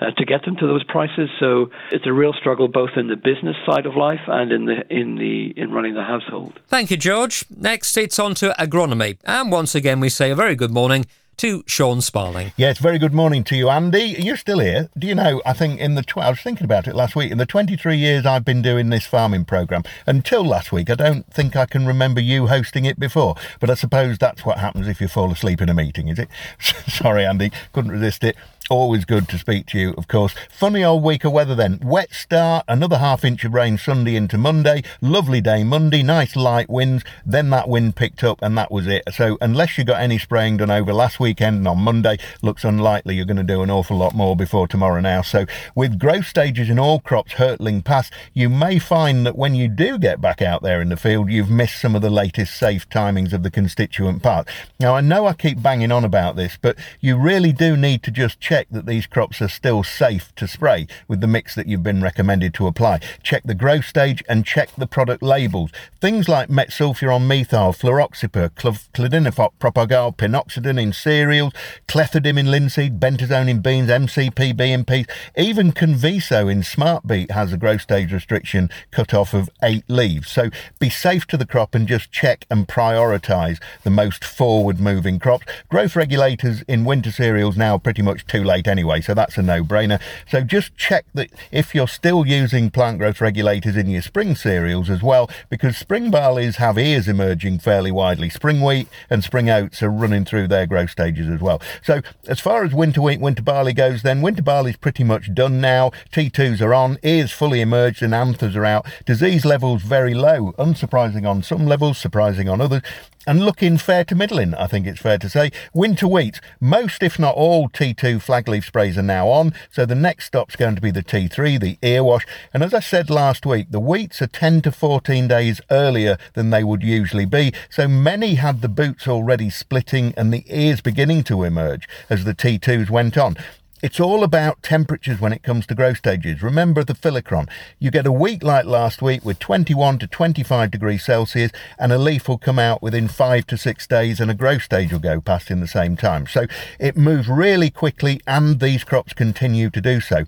uh, 0.00 0.10
to 0.12 0.24
get 0.24 0.44
them 0.44 0.56
to 0.56 0.66
those 0.66 0.84
prices. 0.84 1.28
So 1.40 1.70
it's 1.90 2.06
a 2.06 2.12
real 2.12 2.32
struggle 2.32 2.68
both 2.68 2.90
in 2.96 3.08
the 3.08 3.16
business 3.16 3.56
side 3.66 3.86
of 3.86 3.96
life 3.96 4.20
and 4.26 4.52
in 4.52 4.64
the 4.66 4.86
in 4.90 5.16
the 5.16 5.52
in 5.56 5.72
running 5.72 5.94
the 5.94 6.04
household. 6.04 6.60
Thank 6.68 6.90
you, 6.90 6.96
George. 6.96 7.44
Next, 7.54 7.96
it's 7.96 8.18
on 8.18 8.34
to 8.36 8.54
agronomy, 8.58 9.18
and 9.24 9.50
once 9.50 9.74
again 9.74 10.00
we 10.00 10.08
say 10.08 10.30
a 10.30 10.34
very 10.34 10.54
good 10.54 10.72
morning 10.72 11.06
to 11.38 11.62
Sean 11.66 12.00
Sparling. 12.00 12.52
Yes, 12.56 12.78
very 12.78 12.98
good 12.98 13.14
morning 13.14 13.44
to 13.44 13.56
you, 13.56 13.68
Andy. 13.68 14.16
Are 14.16 14.20
You're 14.20 14.36
still 14.36 14.58
here. 14.58 14.88
Do 14.98 15.06
you 15.06 15.14
know, 15.14 15.40
I 15.46 15.52
think 15.52 15.78
in 15.78 15.94
the, 15.94 16.02
tw- 16.02 16.18
I 16.18 16.30
was 16.30 16.40
thinking 16.40 16.64
about 16.64 16.88
it 16.88 16.96
last 16.96 17.14
week, 17.14 17.30
in 17.30 17.38
the 17.38 17.46
23 17.46 17.96
years 17.96 18.26
I've 18.26 18.44
been 18.44 18.60
doing 18.60 18.90
this 18.90 19.06
farming 19.06 19.44
programme, 19.44 19.84
until 20.04 20.44
last 20.44 20.72
week, 20.72 20.90
I 20.90 20.96
don't 20.96 21.32
think 21.32 21.54
I 21.54 21.66
can 21.66 21.86
remember 21.86 22.20
you 22.20 22.48
hosting 22.48 22.84
it 22.84 22.98
before. 22.98 23.36
But 23.60 23.70
I 23.70 23.74
suppose 23.74 24.18
that's 24.18 24.44
what 24.44 24.58
happens 24.58 24.88
if 24.88 25.00
you 25.00 25.06
fall 25.06 25.30
asleep 25.30 25.60
in 25.60 25.68
a 25.68 25.74
meeting, 25.74 26.08
is 26.08 26.18
it? 26.18 26.28
Sorry, 26.88 27.24
Andy, 27.24 27.52
couldn't 27.72 27.92
resist 27.92 28.24
it. 28.24 28.36
Always 28.70 29.06
good 29.06 29.30
to 29.30 29.38
speak 29.38 29.64
to 29.68 29.78
you, 29.78 29.94
of 29.96 30.08
course. 30.08 30.34
Funny 30.50 30.84
old 30.84 31.02
week 31.02 31.24
of 31.24 31.32
weather 31.32 31.54
then. 31.54 31.80
Wet 31.82 32.12
start, 32.12 32.66
another 32.68 32.98
half 32.98 33.24
inch 33.24 33.42
of 33.44 33.54
rain 33.54 33.78
Sunday 33.78 34.14
into 34.14 34.36
Monday. 34.36 34.82
Lovely 35.00 35.40
day 35.40 35.64
Monday, 35.64 36.02
nice 36.02 36.36
light 36.36 36.68
winds. 36.68 37.02
Then 37.24 37.48
that 37.48 37.66
wind 37.66 37.96
picked 37.96 38.22
up 38.22 38.40
and 38.42 38.58
that 38.58 38.70
was 38.70 38.86
it. 38.86 39.04
So 39.10 39.38
unless 39.40 39.78
you 39.78 39.84
got 39.84 40.02
any 40.02 40.18
spraying 40.18 40.58
done 40.58 40.70
over 40.70 40.92
last 40.92 41.18
weekend 41.18 41.56
and 41.56 41.68
on 41.68 41.78
Monday, 41.78 42.18
looks 42.42 42.62
unlikely 42.62 43.14
you're 43.14 43.24
going 43.24 43.38
to 43.38 43.42
do 43.42 43.62
an 43.62 43.70
awful 43.70 43.96
lot 43.96 44.14
more 44.14 44.36
before 44.36 44.68
tomorrow 44.68 45.00
now. 45.00 45.22
So 45.22 45.46
with 45.74 45.98
growth 45.98 46.26
stages 46.26 46.68
in 46.68 46.78
all 46.78 47.00
crops 47.00 47.32
hurtling 47.32 47.80
past, 47.80 48.12
you 48.34 48.50
may 48.50 48.78
find 48.78 49.24
that 49.24 49.38
when 49.38 49.54
you 49.54 49.68
do 49.68 49.96
get 49.96 50.20
back 50.20 50.42
out 50.42 50.62
there 50.62 50.82
in 50.82 50.90
the 50.90 50.98
field, 50.98 51.30
you've 51.30 51.48
missed 51.48 51.80
some 51.80 51.96
of 51.96 52.02
the 52.02 52.10
latest 52.10 52.54
safe 52.58 52.86
timings 52.90 53.32
of 53.32 53.42
the 53.42 53.50
constituent 53.50 54.22
part. 54.22 54.46
Now 54.78 54.94
I 54.94 55.00
know 55.00 55.26
I 55.26 55.32
keep 55.32 55.62
banging 55.62 55.90
on 55.90 56.04
about 56.04 56.36
this, 56.36 56.58
but 56.60 56.76
you 57.00 57.16
really 57.16 57.52
do 57.52 57.74
need 57.74 58.02
to 58.02 58.10
just 58.10 58.38
check 58.40 58.57
check 58.58 58.66
that 58.72 58.86
these 58.86 59.06
crops 59.06 59.40
are 59.40 59.48
still 59.48 59.84
safe 59.84 60.34
to 60.34 60.48
spray 60.48 60.88
with 61.06 61.20
the 61.20 61.28
mix 61.28 61.54
that 61.54 61.68
you've 61.68 61.84
been 61.84 62.02
recommended 62.02 62.52
to 62.52 62.66
apply. 62.66 62.98
Check 63.22 63.44
the 63.44 63.54
growth 63.54 63.84
stage 63.84 64.20
and 64.28 64.44
check 64.44 64.70
the 64.76 64.86
product 64.86 65.22
labels. 65.22 65.70
Things 66.00 66.28
like 66.28 66.48
metsulfuron 66.48 67.24
methyl, 67.24 67.72
fluroxypyr, 67.72 68.50
cl- 68.60 69.52
propagal, 69.60 70.16
pinoxaden 70.16 70.80
in 70.82 70.92
cereals, 70.92 71.52
clethodim 71.86 72.36
in 72.36 72.50
linseed, 72.50 72.98
bentazone 72.98 73.48
in 73.48 73.60
beans, 73.60 73.90
MCPB 73.90 74.60
in 74.60 74.84
peas, 74.84 75.06
even 75.36 75.70
Conviso 75.70 76.50
in 76.50 76.64
smart 76.64 77.06
beet 77.06 77.30
has 77.30 77.52
a 77.52 77.56
growth 77.56 77.82
stage 77.82 78.12
restriction 78.12 78.70
cut 78.90 79.14
off 79.14 79.34
of 79.34 79.48
eight 79.62 79.84
leaves. 79.88 80.32
So 80.32 80.50
be 80.80 80.90
safe 80.90 81.28
to 81.28 81.36
the 81.36 81.46
crop 81.46 81.76
and 81.76 81.86
just 81.86 82.10
check 82.10 82.44
and 82.50 82.66
prioritise 82.66 83.60
the 83.84 83.90
most 83.90 84.24
forward 84.24 84.80
moving 84.80 85.20
crops. 85.20 85.46
Growth 85.68 85.94
regulators 85.94 86.62
in 86.62 86.84
winter 86.84 87.12
cereals 87.12 87.56
now 87.56 87.78
pretty 87.78 88.02
much 88.02 88.26
too 88.26 88.42
late 88.48 88.66
anyway, 88.66 89.00
so 89.00 89.14
that's 89.14 89.36
a 89.38 89.42
no-brainer. 89.42 90.00
So 90.28 90.40
just 90.40 90.76
check 90.76 91.04
that 91.14 91.30
if 91.52 91.74
you're 91.74 91.86
still 91.86 92.26
using 92.26 92.70
plant 92.70 92.98
growth 92.98 93.20
regulators 93.20 93.76
in 93.76 93.88
your 93.88 94.02
spring 94.02 94.34
cereals 94.34 94.90
as 94.90 95.02
well, 95.02 95.30
because 95.50 95.76
spring 95.76 96.10
barleys 96.10 96.56
have 96.56 96.78
ears 96.78 97.06
emerging 97.06 97.60
fairly 97.60 97.92
widely. 97.92 98.30
Spring 98.30 98.60
wheat 98.60 98.88
and 99.10 99.22
spring 99.22 99.50
oats 99.50 99.82
are 99.82 99.90
running 99.90 100.24
through 100.24 100.48
their 100.48 100.66
growth 100.66 100.90
stages 100.90 101.28
as 101.28 101.40
well. 101.40 101.60
So 101.82 102.00
as 102.26 102.40
far 102.40 102.64
as 102.64 102.72
winter 102.72 103.02
wheat, 103.02 103.20
winter 103.20 103.42
barley 103.42 103.74
goes, 103.74 104.02
then 104.02 104.22
winter 104.22 104.42
barley's 104.42 104.76
pretty 104.76 105.04
much 105.04 105.34
done 105.34 105.60
now. 105.60 105.90
T2s 106.10 106.62
are 106.62 106.74
on, 106.74 106.98
ears 107.02 107.30
fully 107.30 107.60
emerged 107.60 108.02
and 108.02 108.14
anthers 108.14 108.56
are 108.56 108.64
out. 108.64 108.86
Disease 109.04 109.44
levels 109.44 109.82
very 109.82 110.14
low, 110.14 110.52
unsurprising 110.58 111.28
on 111.28 111.42
some 111.42 111.66
levels, 111.66 111.98
surprising 111.98 112.48
on 112.48 112.60
others 112.60 112.82
and 113.28 113.44
looking 113.44 113.76
fair 113.76 114.04
to 114.04 114.14
middling, 114.14 114.54
I 114.54 114.66
think 114.66 114.86
it's 114.86 115.00
fair 115.00 115.18
to 115.18 115.28
say. 115.28 115.52
Winter 115.74 116.08
wheat, 116.08 116.40
most 116.60 117.02
if 117.02 117.18
not 117.18 117.34
all 117.34 117.68
T2 117.68 118.22
flagleaf 118.38 118.64
sprays 118.64 118.96
are 118.96 119.02
now 119.02 119.28
on, 119.28 119.52
so 119.70 119.84
the 119.84 119.94
next 119.94 120.26
stop's 120.26 120.56
going 120.56 120.74
to 120.74 120.80
be 120.80 120.90
the 120.90 121.02
T3, 121.02 121.60
the 121.60 121.78
ear 121.82 122.04
wash. 122.04 122.26
And 122.54 122.62
as 122.62 122.72
I 122.72 122.80
said 122.80 123.10
last 123.10 123.44
week, 123.44 123.70
the 123.70 123.80
wheats 123.80 124.22
are 124.22 124.26
10 124.26 124.62
to 124.62 124.72
14 124.72 125.28
days 125.28 125.60
earlier 125.70 126.18
than 126.34 126.50
they 126.50 126.62
would 126.62 126.82
usually 126.82 127.26
be, 127.26 127.52
so 127.70 127.88
many 127.88 128.36
had 128.36 128.60
the 128.60 128.68
boots 128.68 129.08
already 129.08 129.50
splitting 129.50 130.14
and 130.16 130.32
the 130.32 130.44
ears 130.46 130.80
beginning 130.80 131.24
to 131.24 131.42
emerge 131.42 131.88
as 132.08 132.24
the 132.24 132.34
T2s 132.34 132.90
went 132.90 133.18
on. 133.18 133.36
It's 133.80 134.00
all 134.00 134.24
about 134.24 134.64
temperatures 134.64 135.20
when 135.20 135.32
it 135.32 135.44
comes 135.44 135.64
to 135.66 135.74
growth 135.76 135.98
stages. 135.98 136.42
Remember 136.42 136.82
the 136.82 136.94
Phyllochron. 136.94 137.48
You 137.78 137.92
get 137.92 138.08
a 138.08 138.12
week 138.12 138.42
like 138.42 138.64
last 138.64 139.00
week 139.00 139.24
with 139.24 139.38
21 139.38 140.00
to 140.00 140.08
25 140.08 140.72
degrees 140.72 141.04
Celsius, 141.04 141.52
and 141.78 141.92
a 141.92 141.98
leaf 141.98 142.26
will 142.26 142.38
come 142.38 142.58
out 142.58 142.82
within 142.82 143.06
five 143.06 143.46
to 143.46 143.56
six 143.56 143.86
days, 143.86 144.18
and 144.18 144.32
a 144.32 144.34
growth 144.34 144.62
stage 144.62 144.90
will 144.90 144.98
go 144.98 145.20
past 145.20 145.48
in 145.48 145.60
the 145.60 145.68
same 145.68 145.96
time. 145.96 146.26
So 146.26 146.46
it 146.80 146.96
moves 146.96 147.28
really 147.28 147.70
quickly, 147.70 148.20
and 148.26 148.58
these 148.58 148.82
crops 148.82 149.12
continue 149.12 149.70
to 149.70 149.80
do 149.80 150.00
so. 150.00 150.24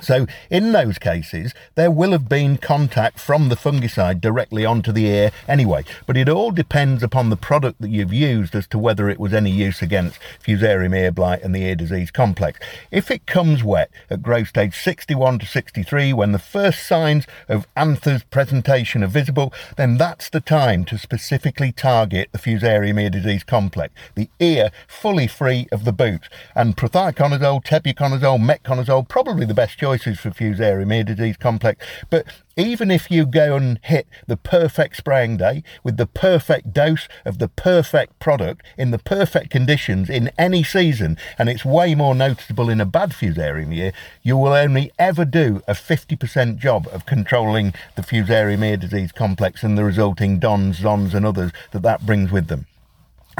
So, 0.00 0.26
in 0.48 0.72
those 0.72 0.98
cases, 0.98 1.52
there 1.74 1.90
will 1.90 2.12
have 2.12 2.26
been 2.26 2.56
contact 2.56 3.20
from 3.20 3.50
the 3.50 3.56
fungicide 3.56 4.22
directly 4.22 4.64
onto 4.64 4.90
the 4.90 5.06
ear 5.06 5.32
anyway, 5.46 5.84
but 6.06 6.16
it 6.16 6.30
all 6.30 6.50
depends 6.50 7.02
upon 7.02 7.28
the 7.28 7.36
product 7.36 7.80
that 7.82 7.90
you've 7.90 8.12
used 8.12 8.54
as 8.54 8.66
to 8.68 8.78
whether 8.78 9.10
it 9.10 9.20
was 9.20 9.34
any 9.34 9.50
use 9.50 9.82
against 9.82 10.18
Fusarium 10.42 10.96
ear 10.96 11.12
blight 11.12 11.42
and 11.42 11.54
the 11.54 11.62
ear 11.62 11.74
disease 11.74 12.10
complex. 12.10 12.58
If 12.90 13.10
it 13.10 13.26
comes 13.26 13.62
wet 13.62 13.90
at 14.08 14.22
growth 14.22 14.48
stage 14.48 14.74
61 14.74 15.40
to 15.40 15.46
63, 15.46 16.14
when 16.14 16.32
the 16.32 16.38
first 16.38 16.86
signs 16.86 17.26
of 17.46 17.66
anthers 17.76 18.24
presentation 18.24 19.04
are 19.04 19.08
visible, 19.08 19.52
then 19.76 19.98
that's 19.98 20.30
the 20.30 20.40
time 20.40 20.86
to 20.86 20.96
specifically 20.96 21.70
target 21.70 22.30
the 22.32 22.38
Fusarium 22.38 23.00
ear 23.00 23.10
disease 23.10 23.44
complex, 23.44 23.92
the 24.14 24.30
ear 24.40 24.70
fully 24.88 25.26
free 25.26 25.68
of 25.70 25.84
the 25.84 25.92
boot. 25.92 26.30
And 26.54 26.78
prothioconazole, 26.78 27.62
tebuconazole, 27.62 28.40
metconazole, 28.40 29.06
probably 29.06 29.44
the 29.44 29.52
best 29.52 29.81
choices 29.82 30.20
for 30.20 30.30
Fusarium 30.30 30.94
ear 30.94 31.02
disease 31.02 31.36
complex. 31.36 31.84
But 32.08 32.24
even 32.56 32.88
if 32.88 33.10
you 33.10 33.26
go 33.26 33.56
and 33.56 33.80
hit 33.82 34.06
the 34.28 34.36
perfect 34.36 34.96
spraying 34.96 35.38
day 35.38 35.64
with 35.82 35.96
the 35.96 36.06
perfect 36.06 36.72
dose 36.72 37.08
of 37.24 37.40
the 37.40 37.48
perfect 37.48 38.16
product 38.20 38.64
in 38.78 38.92
the 38.92 39.00
perfect 39.00 39.50
conditions 39.50 40.08
in 40.08 40.30
any 40.38 40.62
season, 40.62 41.18
and 41.36 41.48
it's 41.48 41.64
way 41.64 41.96
more 41.96 42.14
noticeable 42.14 42.70
in 42.70 42.80
a 42.80 42.86
bad 42.86 43.10
Fusarium 43.10 43.74
year, 43.74 43.92
you 44.22 44.36
will 44.36 44.52
only 44.52 44.92
ever 45.00 45.24
do 45.24 45.62
a 45.66 45.72
50% 45.72 46.58
job 46.58 46.88
of 46.92 47.04
controlling 47.04 47.74
the 47.96 48.02
Fusarium 48.02 48.64
ear 48.64 48.76
disease 48.76 49.10
complex 49.10 49.64
and 49.64 49.76
the 49.76 49.82
resulting 49.82 50.38
DONs, 50.38 50.78
ZONs, 50.78 51.12
and 51.12 51.26
others 51.26 51.50
that 51.72 51.82
that 51.82 52.06
brings 52.06 52.30
with 52.30 52.46
them. 52.46 52.66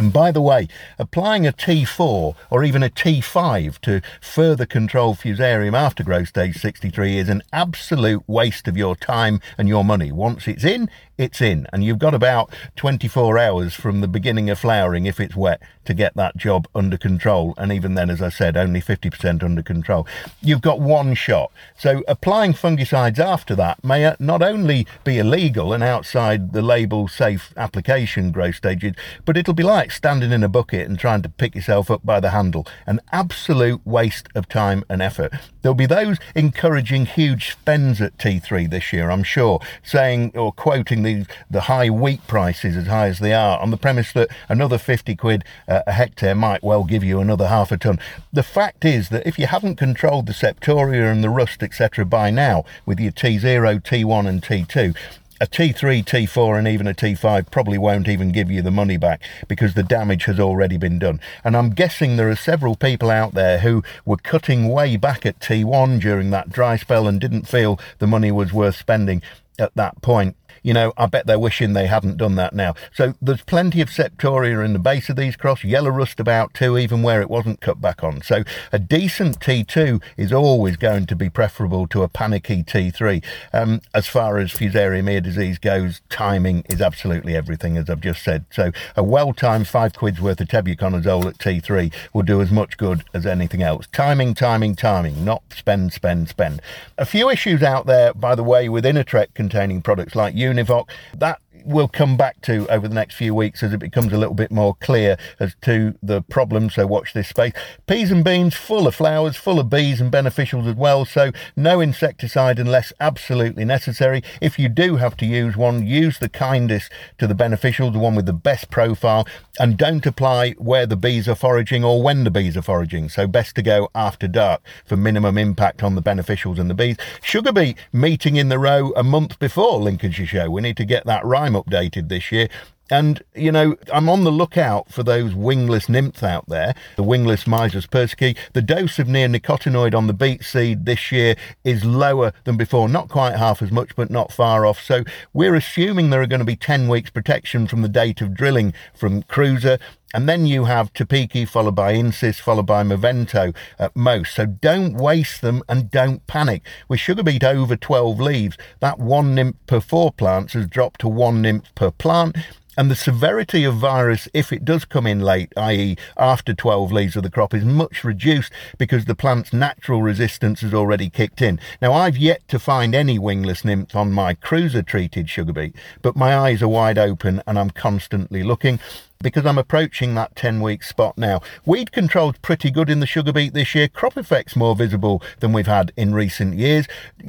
And 0.02 0.12
by 0.12 0.32
the 0.32 0.42
way, 0.42 0.66
applying 0.98 1.46
a 1.46 1.52
T4 1.52 2.34
or 2.50 2.64
even 2.64 2.82
a 2.82 2.90
T5 2.90 3.78
to 3.82 4.02
further 4.20 4.66
control 4.66 5.14
fusarium 5.14 5.74
after 5.74 6.02
growth 6.02 6.26
stage 6.26 6.56
63 6.56 7.18
is 7.18 7.28
an 7.28 7.40
absolute 7.52 8.24
waste 8.26 8.66
of 8.66 8.76
your 8.76 8.96
time 8.96 9.40
and 9.56 9.68
your 9.68 9.84
money. 9.84 10.10
Once 10.10 10.48
it's 10.48 10.64
in, 10.64 10.90
it's 11.18 11.40
in. 11.40 11.66
And 11.72 11.84
you've 11.84 11.98
got 11.98 12.14
about 12.14 12.50
24 12.76 13.38
hours 13.38 13.74
from 13.74 14.00
the 14.00 14.08
beginning 14.08 14.50
of 14.50 14.58
flowering, 14.58 15.06
if 15.06 15.20
it's 15.20 15.36
wet, 15.36 15.60
to 15.84 15.94
get 15.94 16.14
that 16.16 16.36
job 16.36 16.68
under 16.74 16.96
control. 16.96 17.54
And 17.56 17.72
even 17.72 17.94
then, 17.94 18.10
as 18.10 18.22
I 18.22 18.28
said, 18.28 18.56
only 18.56 18.80
50% 18.80 19.42
under 19.42 19.62
control. 19.62 20.06
You've 20.40 20.60
got 20.62 20.80
one 20.80 21.14
shot. 21.14 21.52
So 21.76 22.02
applying 22.06 22.52
fungicides 22.52 23.18
after 23.18 23.54
that 23.56 23.82
may 23.84 24.14
not 24.18 24.42
only 24.42 24.86
be 25.04 25.18
illegal 25.18 25.72
and 25.72 25.82
outside 25.82 26.52
the 26.52 26.62
label 26.62 27.08
safe 27.08 27.52
application 27.56 28.32
growth 28.32 28.56
stages, 28.56 28.94
but 29.24 29.36
it'll 29.36 29.54
be 29.54 29.62
like 29.62 29.90
standing 29.90 30.32
in 30.32 30.42
a 30.42 30.48
bucket 30.48 30.88
and 30.88 30.98
trying 30.98 31.22
to 31.22 31.28
pick 31.28 31.54
yourself 31.54 31.90
up 31.90 32.04
by 32.04 32.20
the 32.20 32.30
handle. 32.30 32.66
An 32.86 33.00
absolute 33.10 33.80
waste 33.84 34.28
of 34.34 34.48
time 34.48 34.84
and 34.88 35.02
effort. 35.02 35.32
There'll 35.62 35.74
be 35.74 35.86
those 35.86 36.18
encouraging 36.34 37.06
huge 37.06 37.52
spends 37.52 38.00
at 38.00 38.18
T3 38.18 38.70
this 38.70 38.92
year, 38.92 39.10
I'm 39.10 39.22
sure, 39.22 39.60
saying 39.82 40.32
or 40.34 40.52
quoting 40.52 41.02
the, 41.02 41.11
the 41.50 41.62
high 41.62 41.90
wheat 41.90 42.26
prices 42.26 42.76
as 42.76 42.86
high 42.86 43.08
as 43.08 43.18
they 43.18 43.32
are 43.32 43.58
on 43.60 43.70
the 43.70 43.76
premise 43.76 44.12
that 44.12 44.28
another 44.48 44.78
50 44.78 45.14
quid 45.16 45.44
a 45.68 45.92
hectare 45.92 46.34
might 46.34 46.62
well 46.62 46.84
give 46.84 47.04
you 47.04 47.20
another 47.20 47.48
half 47.48 47.72
a 47.72 47.76
ton. 47.76 47.98
The 48.32 48.42
fact 48.42 48.84
is 48.84 49.08
that 49.10 49.26
if 49.26 49.38
you 49.38 49.46
haven't 49.46 49.76
controlled 49.76 50.26
the 50.26 50.32
septoria 50.32 51.10
and 51.10 51.22
the 51.22 51.30
rust, 51.30 51.62
etc., 51.62 52.04
by 52.04 52.30
now 52.30 52.64
with 52.86 53.00
your 53.00 53.12
T0, 53.12 53.82
T1, 53.82 54.26
and 54.28 54.42
T2, 54.42 54.96
a 55.40 55.46
T3, 55.46 56.04
T4, 56.04 56.56
and 56.56 56.68
even 56.68 56.86
a 56.86 56.94
T5 56.94 57.50
probably 57.50 57.76
won't 57.76 58.06
even 58.06 58.30
give 58.30 58.48
you 58.48 58.62
the 58.62 58.70
money 58.70 58.96
back 58.96 59.20
because 59.48 59.74
the 59.74 59.82
damage 59.82 60.26
has 60.26 60.38
already 60.38 60.76
been 60.76 61.00
done. 61.00 61.18
And 61.42 61.56
I'm 61.56 61.70
guessing 61.70 62.16
there 62.16 62.30
are 62.30 62.36
several 62.36 62.76
people 62.76 63.10
out 63.10 63.34
there 63.34 63.58
who 63.58 63.82
were 64.04 64.18
cutting 64.18 64.68
way 64.68 64.96
back 64.96 65.26
at 65.26 65.40
T1 65.40 66.00
during 66.00 66.30
that 66.30 66.50
dry 66.50 66.76
spell 66.76 67.08
and 67.08 67.20
didn't 67.20 67.48
feel 67.48 67.80
the 67.98 68.06
money 68.06 68.30
was 68.30 68.52
worth 68.52 68.76
spending 68.76 69.20
at 69.58 69.74
that 69.74 70.00
point 70.00 70.36
you 70.62 70.72
know, 70.72 70.92
I 70.96 71.06
bet 71.06 71.26
they're 71.26 71.38
wishing 71.38 71.72
they 71.72 71.86
hadn't 71.86 72.16
done 72.16 72.36
that 72.36 72.54
now. 72.54 72.74
So 72.94 73.14
there's 73.20 73.42
plenty 73.42 73.80
of 73.80 73.88
septoria 73.88 74.64
in 74.64 74.72
the 74.72 74.78
base 74.78 75.08
of 75.08 75.16
these 75.16 75.36
crops, 75.36 75.64
yellow 75.64 75.90
rust 75.90 76.20
about 76.20 76.54
too, 76.54 76.78
even 76.78 77.02
where 77.02 77.20
it 77.20 77.30
wasn't 77.30 77.60
cut 77.60 77.80
back 77.80 78.04
on. 78.04 78.22
So 78.22 78.44
a 78.72 78.78
decent 78.78 79.40
T2 79.40 80.02
is 80.16 80.32
always 80.32 80.76
going 80.76 81.06
to 81.06 81.16
be 81.16 81.28
preferable 81.28 81.86
to 81.88 82.02
a 82.02 82.08
panicky 82.08 82.62
T3. 82.62 83.24
Um, 83.52 83.80
as 83.94 84.06
far 84.06 84.38
as 84.38 84.52
fusarium 84.52 85.10
ear 85.10 85.20
disease 85.20 85.58
goes, 85.58 86.00
timing 86.08 86.64
is 86.68 86.80
absolutely 86.80 87.34
everything, 87.34 87.76
as 87.76 87.90
I've 87.90 88.00
just 88.00 88.22
said. 88.22 88.44
So 88.50 88.72
a 88.96 89.02
well-timed 89.02 89.68
five 89.68 89.94
quid's 89.94 90.20
worth 90.20 90.40
of 90.40 90.48
tebuconazole 90.48 91.26
at 91.26 91.38
T3 91.38 91.92
will 92.12 92.22
do 92.22 92.40
as 92.40 92.50
much 92.50 92.76
good 92.76 93.04
as 93.12 93.26
anything 93.26 93.62
else. 93.62 93.86
Timing, 93.92 94.34
timing, 94.34 94.76
timing, 94.76 95.24
not 95.24 95.42
spend, 95.54 95.92
spend, 95.92 96.28
spend. 96.28 96.62
A 96.98 97.04
few 97.04 97.30
issues 97.30 97.62
out 97.62 97.86
there, 97.86 98.14
by 98.14 98.34
the 98.34 98.44
way, 98.44 98.68
with 98.68 98.84
Inatreq 98.84 99.34
containing 99.34 99.82
products 99.82 100.14
like 100.14 100.34
you 100.34 100.51
Univoc. 100.52 100.90
That 101.18 101.40
we'll 101.64 101.88
come 101.88 102.16
back 102.16 102.40
to 102.42 102.66
over 102.68 102.88
the 102.88 102.94
next 102.94 103.14
few 103.14 103.34
weeks 103.34 103.62
as 103.62 103.72
it 103.72 103.78
becomes 103.78 104.12
a 104.12 104.18
little 104.18 104.34
bit 104.34 104.50
more 104.50 104.74
clear 104.76 105.16
as 105.38 105.54
to 105.62 105.94
the 106.02 106.22
problem. 106.22 106.70
So 106.70 106.86
watch 106.86 107.12
this 107.12 107.28
space. 107.28 107.52
Peas 107.86 108.10
and 108.10 108.24
beans 108.24 108.54
full 108.54 108.86
of 108.86 108.94
flowers, 108.94 109.36
full 109.36 109.58
of 109.58 109.70
bees 109.70 110.00
and 110.00 110.12
beneficials 110.12 110.68
as 110.68 110.76
well. 110.76 111.04
So 111.04 111.32
no 111.56 111.80
insecticide 111.80 112.58
unless 112.58 112.92
absolutely 113.00 113.64
necessary. 113.64 114.22
If 114.40 114.58
you 114.58 114.68
do 114.68 114.96
have 114.96 115.16
to 115.18 115.26
use 115.26 115.56
one, 115.56 115.86
use 115.86 116.18
the 116.18 116.28
kindest 116.28 116.90
to 117.18 117.26
the 117.26 117.34
beneficial, 117.34 117.90
the 117.90 117.98
one 117.98 118.14
with 118.14 118.26
the 118.26 118.32
best 118.32 118.70
profile, 118.70 119.26
and 119.58 119.76
don't 119.76 120.06
apply 120.06 120.52
where 120.52 120.86
the 120.86 120.96
bees 120.96 121.28
are 121.28 121.34
foraging 121.34 121.84
or 121.84 122.02
when 122.02 122.24
the 122.24 122.30
bees 122.30 122.56
are 122.56 122.62
foraging. 122.62 123.08
So 123.08 123.26
best 123.26 123.54
to 123.56 123.62
go 123.62 123.90
after 123.94 124.28
dark 124.28 124.62
for 124.84 124.96
minimum 124.96 125.38
impact 125.38 125.82
on 125.82 125.94
the 125.94 126.02
beneficials 126.02 126.58
and 126.58 126.70
the 126.70 126.74
bees. 126.74 126.96
Sugar 127.22 127.52
beet 127.52 127.76
meeting 127.92 128.36
in 128.36 128.48
the 128.48 128.58
row 128.58 128.92
a 128.96 129.02
month 129.02 129.38
before 129.38 129.78
Lincolnshire 129.78 130.26
Show. 130.26 130.50
We 130.50 130.60
need 130.60 130.76
to 130.76 130.84
get 130.84 131.04
that 131.06 131.24
updated 131.54 132.08
this 132.08 132.32
year. 132.32 132.48
And, 132.90 133.22
you 133.34 133.50
know, 133.50 133.76
I'm 133.90 134.10
on 134.10 134.24
the 134.24 134.30
lookout 134.30 134.92
for 134.92 135.02
those 135.02 135.34
wingless 135.34 135.88
nymphs 135.88 136.22
out 136.22 136.46
there, 136.48 136.74
the 136.96 137.02
wingless 137.02 137.44
Myzus 137.44 137.88
persicae. 137.88 138.36
The 138.52 138.60
dose 138.60 138.98
of 138.98 139.06
neonicotinoid 139.06 139.94
on 139.94 140.08
the 140.08 140.12
beet 140.12 140.44
seed 140.44 140.84
this 140.84 141.10
year 141.10 141.34
is 141.64 141.86
lower 141.86 142.34
than 142.44 142.58
before, 142.58 142.90
not 142.90 143.08
quite 143.08 143.36
half 143.36 143.62
as 143.62 143.72
much, 143.72 143.96
but 143.96 144.10
not 144.10 144.30
far 144.30 144.66
off. 144.66 144.78
So 144.78 145.04
we're 145.32 145.54
assuming 145.54 146.10
there 146.10 146.20
are 146.20 146.26
going 146.26 146.40
to 146.40 146.44
be 146.44 146.56
10 146.56 146.86
weeks 146.86 147.08
protection 147.08 147.66
from 147.66 147.80
the 147.80 147.88
date 147.88 148.20
of 148.20 148.34
drilling 148.34 148.74
from 148.94 149.22
Cruiser. 149.22 149.78
And 150.14 150.28
then 150.28 150.46
you 150.46 150.64
have 150.64 150.92
Teppeki 150.92 151.48
followed 151.48 151.74
by 151.74 151.94
InSyst, 151.94 152.40
followed 152.40 152.66
by 152.66 152.82
Movento 152.82 153.54
at 153.78 153.96
most. 153.96 154.34
So 154.34 154.46
don't 154.46 154.96
waste 154.96 155.40
them 155.40 155.62
and 155.68 155.90
don't 155.90 156.26
panic. 156.26 156.62
With 156.88 157.00
sugar 157.00 157.22
beet 157.22 157.44
over 157.44 157.76
12 157.76 158.20
leaves, 158.20 158.58
that 158.80 158.98
one 158.98 159.34
nymph 159.34 159.56
per 159.66 159.80
four 159.80 160.12
plants 160.12 160.52
has 160.52 160.66
dropped 160.66 161.00
to 161.00 161.08
one 161.08 161.42
nymph 161.42 161.74
per 161.74 161.90
plant. 161.90 162.36
And 162.74 162.90
the 162.90 162.96
severity 162.96 163.64
of 163.64 163.74
virus, 163.74 164.28
if 164.32 164.50
it 164.50 164.64
does 164.64 164.86
come 164.86 165.06
in 165.06 165.20
late, 165.20 165.52
i.e., 165.58 165.96
after 166.16 166.54
12 166.54 166.90
leaves 166.90 167.16
of 167.16 167.22
the 167.22 167.30
crop, 167.30 167.52
is 167.52 167.66
much 167.66 168.02
reduced 168.02 168.50
because 168.78 169.04
the 169.04 169.14
plant's 169.14 169.52
natural 169.52 170.00
resistance 170.00 170.62
has 170.62 170.72
already 170.72 171.10
kicked 171.10 171.42
in. 171.42 171.60
Now, 171.82 171.92
I've 171.92 172.16
yet 172.16 172.48
to 172.48 172.58
find 172.58 172.94
any 172.94 173.18
wingless 173.18 173.62
nymph 173.62 173.94
on 173.94 174.10
my 174.10 174.32
cruiser 174.32 174.82
treated 174.82 175.28
sugar 175.28 175.52
beet, 175.52 175.76
but 176.00 176.16
my 176.16 176.34
eyes 176.34 176.62
are 176.62 176.68
wide 176.68 176.96
open 176.96 177.42
and 177.46 177.58
I'm 177.58 177.70
constantly 177.70 178.42
looking 178.42 178.80
because 179.22 179.46
I'm 179.46 179.58
approaching 179.58 180.14
that 180.14 180.36
10 180.36 180.60
week 180.60 180.82
spot 180.82 181.16
now. 181.16 181.40
Weed 181.64 181.92
control's 181.92 182.36
pretty 182.42 182.70
good 182.70 182.90
in 182.90 183.00
the 183.00 183.06
sugar 183.06 183.32
beet 183.32 183.54
this 183.54 183.74
year. 183.74 183.88
Crop 183.88 184.16
effect's 184.16 184.56
more 184.56 184.76
visible 184.76 185.22
than 185.40 185.52
we've 185.52 185.66
had 185.66 185.92
in 185.96 186.14
recent 186.14 186.54
years. 186.54 186.86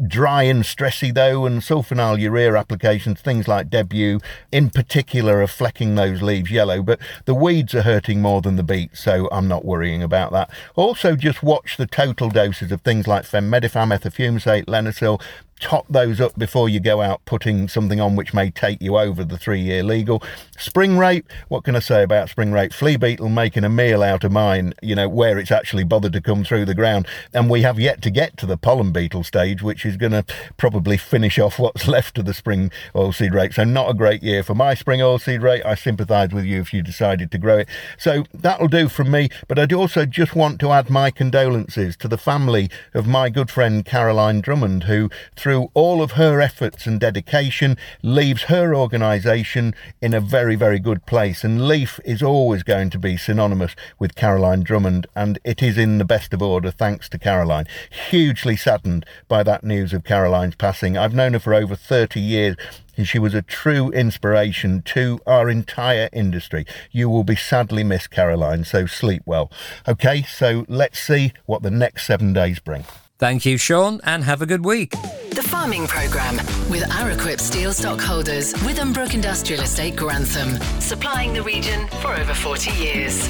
Dry 0.08 0.44
and 0.44 0.64
stressy 0.64 1.14
though, 1.14 1.46
and 1.46 1.62
sulfonyl 1.62 2.20
urea 2.20 2.56
applications, 2.56 3.22
things 3.22 3.48
like 3.48 3.70
debut 3.70 4.20
in 4.52 4.70
particular, 4.70 5.42
are 5.42 5.48
flecking 5.48 5.96
those 5.96 6.22
leaves 6.22 6.52
yellow. 6.52 6.82
But 6.82 7.00
the 7.26 7.36
weeds 7.36 7.74
are 7.76 7.84
hurting 7.84 8.22
more 8.22 8.42
than 8.42 8.56
the 8.56 8.64
beet, 8.64 8.98
so 8.98 9.30
I'm 9.32 9.48
not 9.48 9.66
worrying 9.66 10.04
about 10.04 10.32
that. 10.32 10.50
Also, 10.76 11.16
just 11.16 11.44
watch 11.44 11.78
the 11.78 11.88
total 11.88 12.30
doses 12.30 12.72
of 12.72 12.82
things 12.82 13.08
like 13.08 13.24
phenmedipham, 13.24 13.98
ethofumesate, 13.98 14.66
lenacil, 14.66 15.22
top 15.63 15.86
those 15.89 16.20
up 16.20 16.38
before 16.38 16.67
you 16.67 16.82
go 16.82 17.01
out 17.01 17.24
putting 17.24 17.70
something 17.70 18.01
on 18.01 18.17
which 18.17 18.34
may 18.34 18.51
take 18.51 18.82
you 18.82 18.98
over 18.98 19.24
the 19.24 19.38
three 19.38 19.62
year 19.62 19.82
legal. 19.82 20.22
Spring 20.58 20.98
rape, 20.98 21.25
what 21.48 21.63
can 21.63 21.74
I 21.74 21.79
say 21.79 22.03
about 22.03 22.29
spring 22.29 22.51
rape? 22.51 22.74
Flea 22.74 22.98
beetle 22.98 23.29
making 23.29 23.63
a 23.63 23.70
meal 23.70 24.03
out 24.03 24.25
of 24.25 24.32
mine, 24.32 24.74
you 24.82 24.93
know, 24.93 25.08
where 25.08 25.39
it's 25.39 25.51
actually 25.51 25.86
bothered 25.86 26.12
to 26.13 26.22
come 26.22 26.43
through 26.43 26.65
the 26.65 26.75
ground. 26.75 27.08
And 27.34 27.50
we 27.50 27.62
have 27.62 27.79
yet 27.79 28.01
to 28.01 28.12
get 28.12 28.36
to 28.38 28.46
the 28.46 28.58
pollen 28.58 28.91
beetle 28.91 29.24
stage, 29.24 29.63
which 29.63 29.86
is 29.86 29.96
going 29.96 30.12
to 30.12 30.25
probably 30.58 30.98
finish 30.98 31.39
off 31.39 31.58
what's 31.58 31.88
left 31.93 32.17
of 32.17 32.25
the 32.25 32.34
spring 32.34 32.70
oilseed 32.93 33.32
rape. 33.32 33.53
So, 33.53 33.63
not 33.63 33.89
a 33.89 33.93
great 33.93 34.22
year 34.22 34.43
for 34.43 34.53
my 34.53 34.74
spring 34.74 35.00
oilseed 35.00 35.41
rape. 35.41 35.65
I 35.65 35.75
sympathise 35.75 36.34
with 36.34 36.43
you 36.43 36.60
if 36.60 36.74
you 36.74 36.82
decided 36.82 37.32
to 37.32 37.38
grow 37.38 37.60
it. 37.60 37.70
So, 37.98 38.25
that'll 38.34 38.67
do 38.67 38.89
from 38.89 39.12
me. 39.12 39.29
But 39.48 39.60
I'd 39.60 39.72
also 39.72 40.05
just 40.05 40.36
want 40.36 40.60
to 40.60 40.72
add 40.72 40.89
my 40.89 41.10
condolences 41.10 41.96
to 41.98 42.10
the 42.10 42.17
family 42.17 42.70
of 42.93 43.08
my 43.08 43.29
good 43.29 43.50
friend 43.50 43.86
Caroline 43.86 44.41
Drummond, 44.41 44.84
who, 44.84 45.10
through 45.38 45.53
through 45.54 45.70
all 45.76 46.02
of 46.02 46.14
her 46.14 46.42
efforts 46.42 46.88
and 46.88 47.00
dedication, 47.00 47.78
leaves 48.02 48.46
her 48.46 48.74
organisation 48.74 49.76
in 50.02 50.12
a 50.12 50.20
very, 50.20 50.56
very 50.56 50.80
good 50.80 51.06
place. 51.06 51.44
And 51.44 51.68
Leaf 51.68 52.00
is 52.04 52.24
always 52.24 52.64
going 52.64 52.90
to 52.90 52.98
be 52.98 53.18
synonymous 53.18 53.76
with 54.00 54.16
Caroline 54.16 54.64
Drummond, 54.64 55.06
and 55.16 55.38
it 55.44 55.62
is 55.62 55.78
in 55.78 56.00
the 56.00 56.06
best 56.06 56.34
of 56.34 56.42
order 56.42 56.72
thanks 56.72 57.08
to 57.10 57.20
Caroline. 57.20 57.68
Hugely 58.10 58.58
saddened 58.58 59.06
by 59.28 59.44
that 59.44 59.64
news 59.64 59.94
of 59.94 60.04
Caroline's 60.04 60.56
passing. 60.56 60.98
I've 60.98 61.14
known 61.14 61.34
her 61.34 61.40
for 61.40 61.54
over 61.54 61.76
30 61.76 62.20
years 62.20 62.56
and 62.98 63.08
she 63.08 63.20
was 63.20 63.36
a 63.36 63.44
true 63.44 63.90
inspiration 63.92 64.82
to 64.84 65.20
our 65.28 65.52
entire 65.52 66.10
industry. 66.14 66.66
You 66.92 67.10
will 67.10 67.24
be 67.24 67.36
sadly 67.36 67.84
missed, 67.84 68.10
Caroline, 68.10 68.64
so 68.64 68.88
sleep 68.88 69.22
well. 69.28 69.52
Okay, 69.88 70.24
so 70.24 70.66
let's 70.68 71.00
see 71.00 71.32
what 71.46 71.62
the 71.62 71.72
next 71.72 72.08
seven 72.08 72.34
days 72.34 72.60
bring. 72.60 72.86
Thank 73.24 73.46
you, 73.46 73.58
Sean, 73.58 74.01
and 74.03 74.22
have 74.25 74.42
a 74.42 74.46
good 74.46 74.65
week. 74.65 74.92
The 75.30 75.46
Farming 75.48 75.88
Programme 75.88 76.36
with 76.70 76.84
Araquip 76.89 77.39
Steel 77.39 77.72
Stockholders, 77.72 78.53
Withambrook 78.56 79.13
Industrial 79.13 79.63
Estate, 79.63 79.96
Grantham, 79.96 80.62
supplying 80.82 81.32
the 81.32 81.42
region 81.42 81.88
for 82.01 82.13
over 82.13 82.34
40 82.34 82.72
years. 82.72 83.30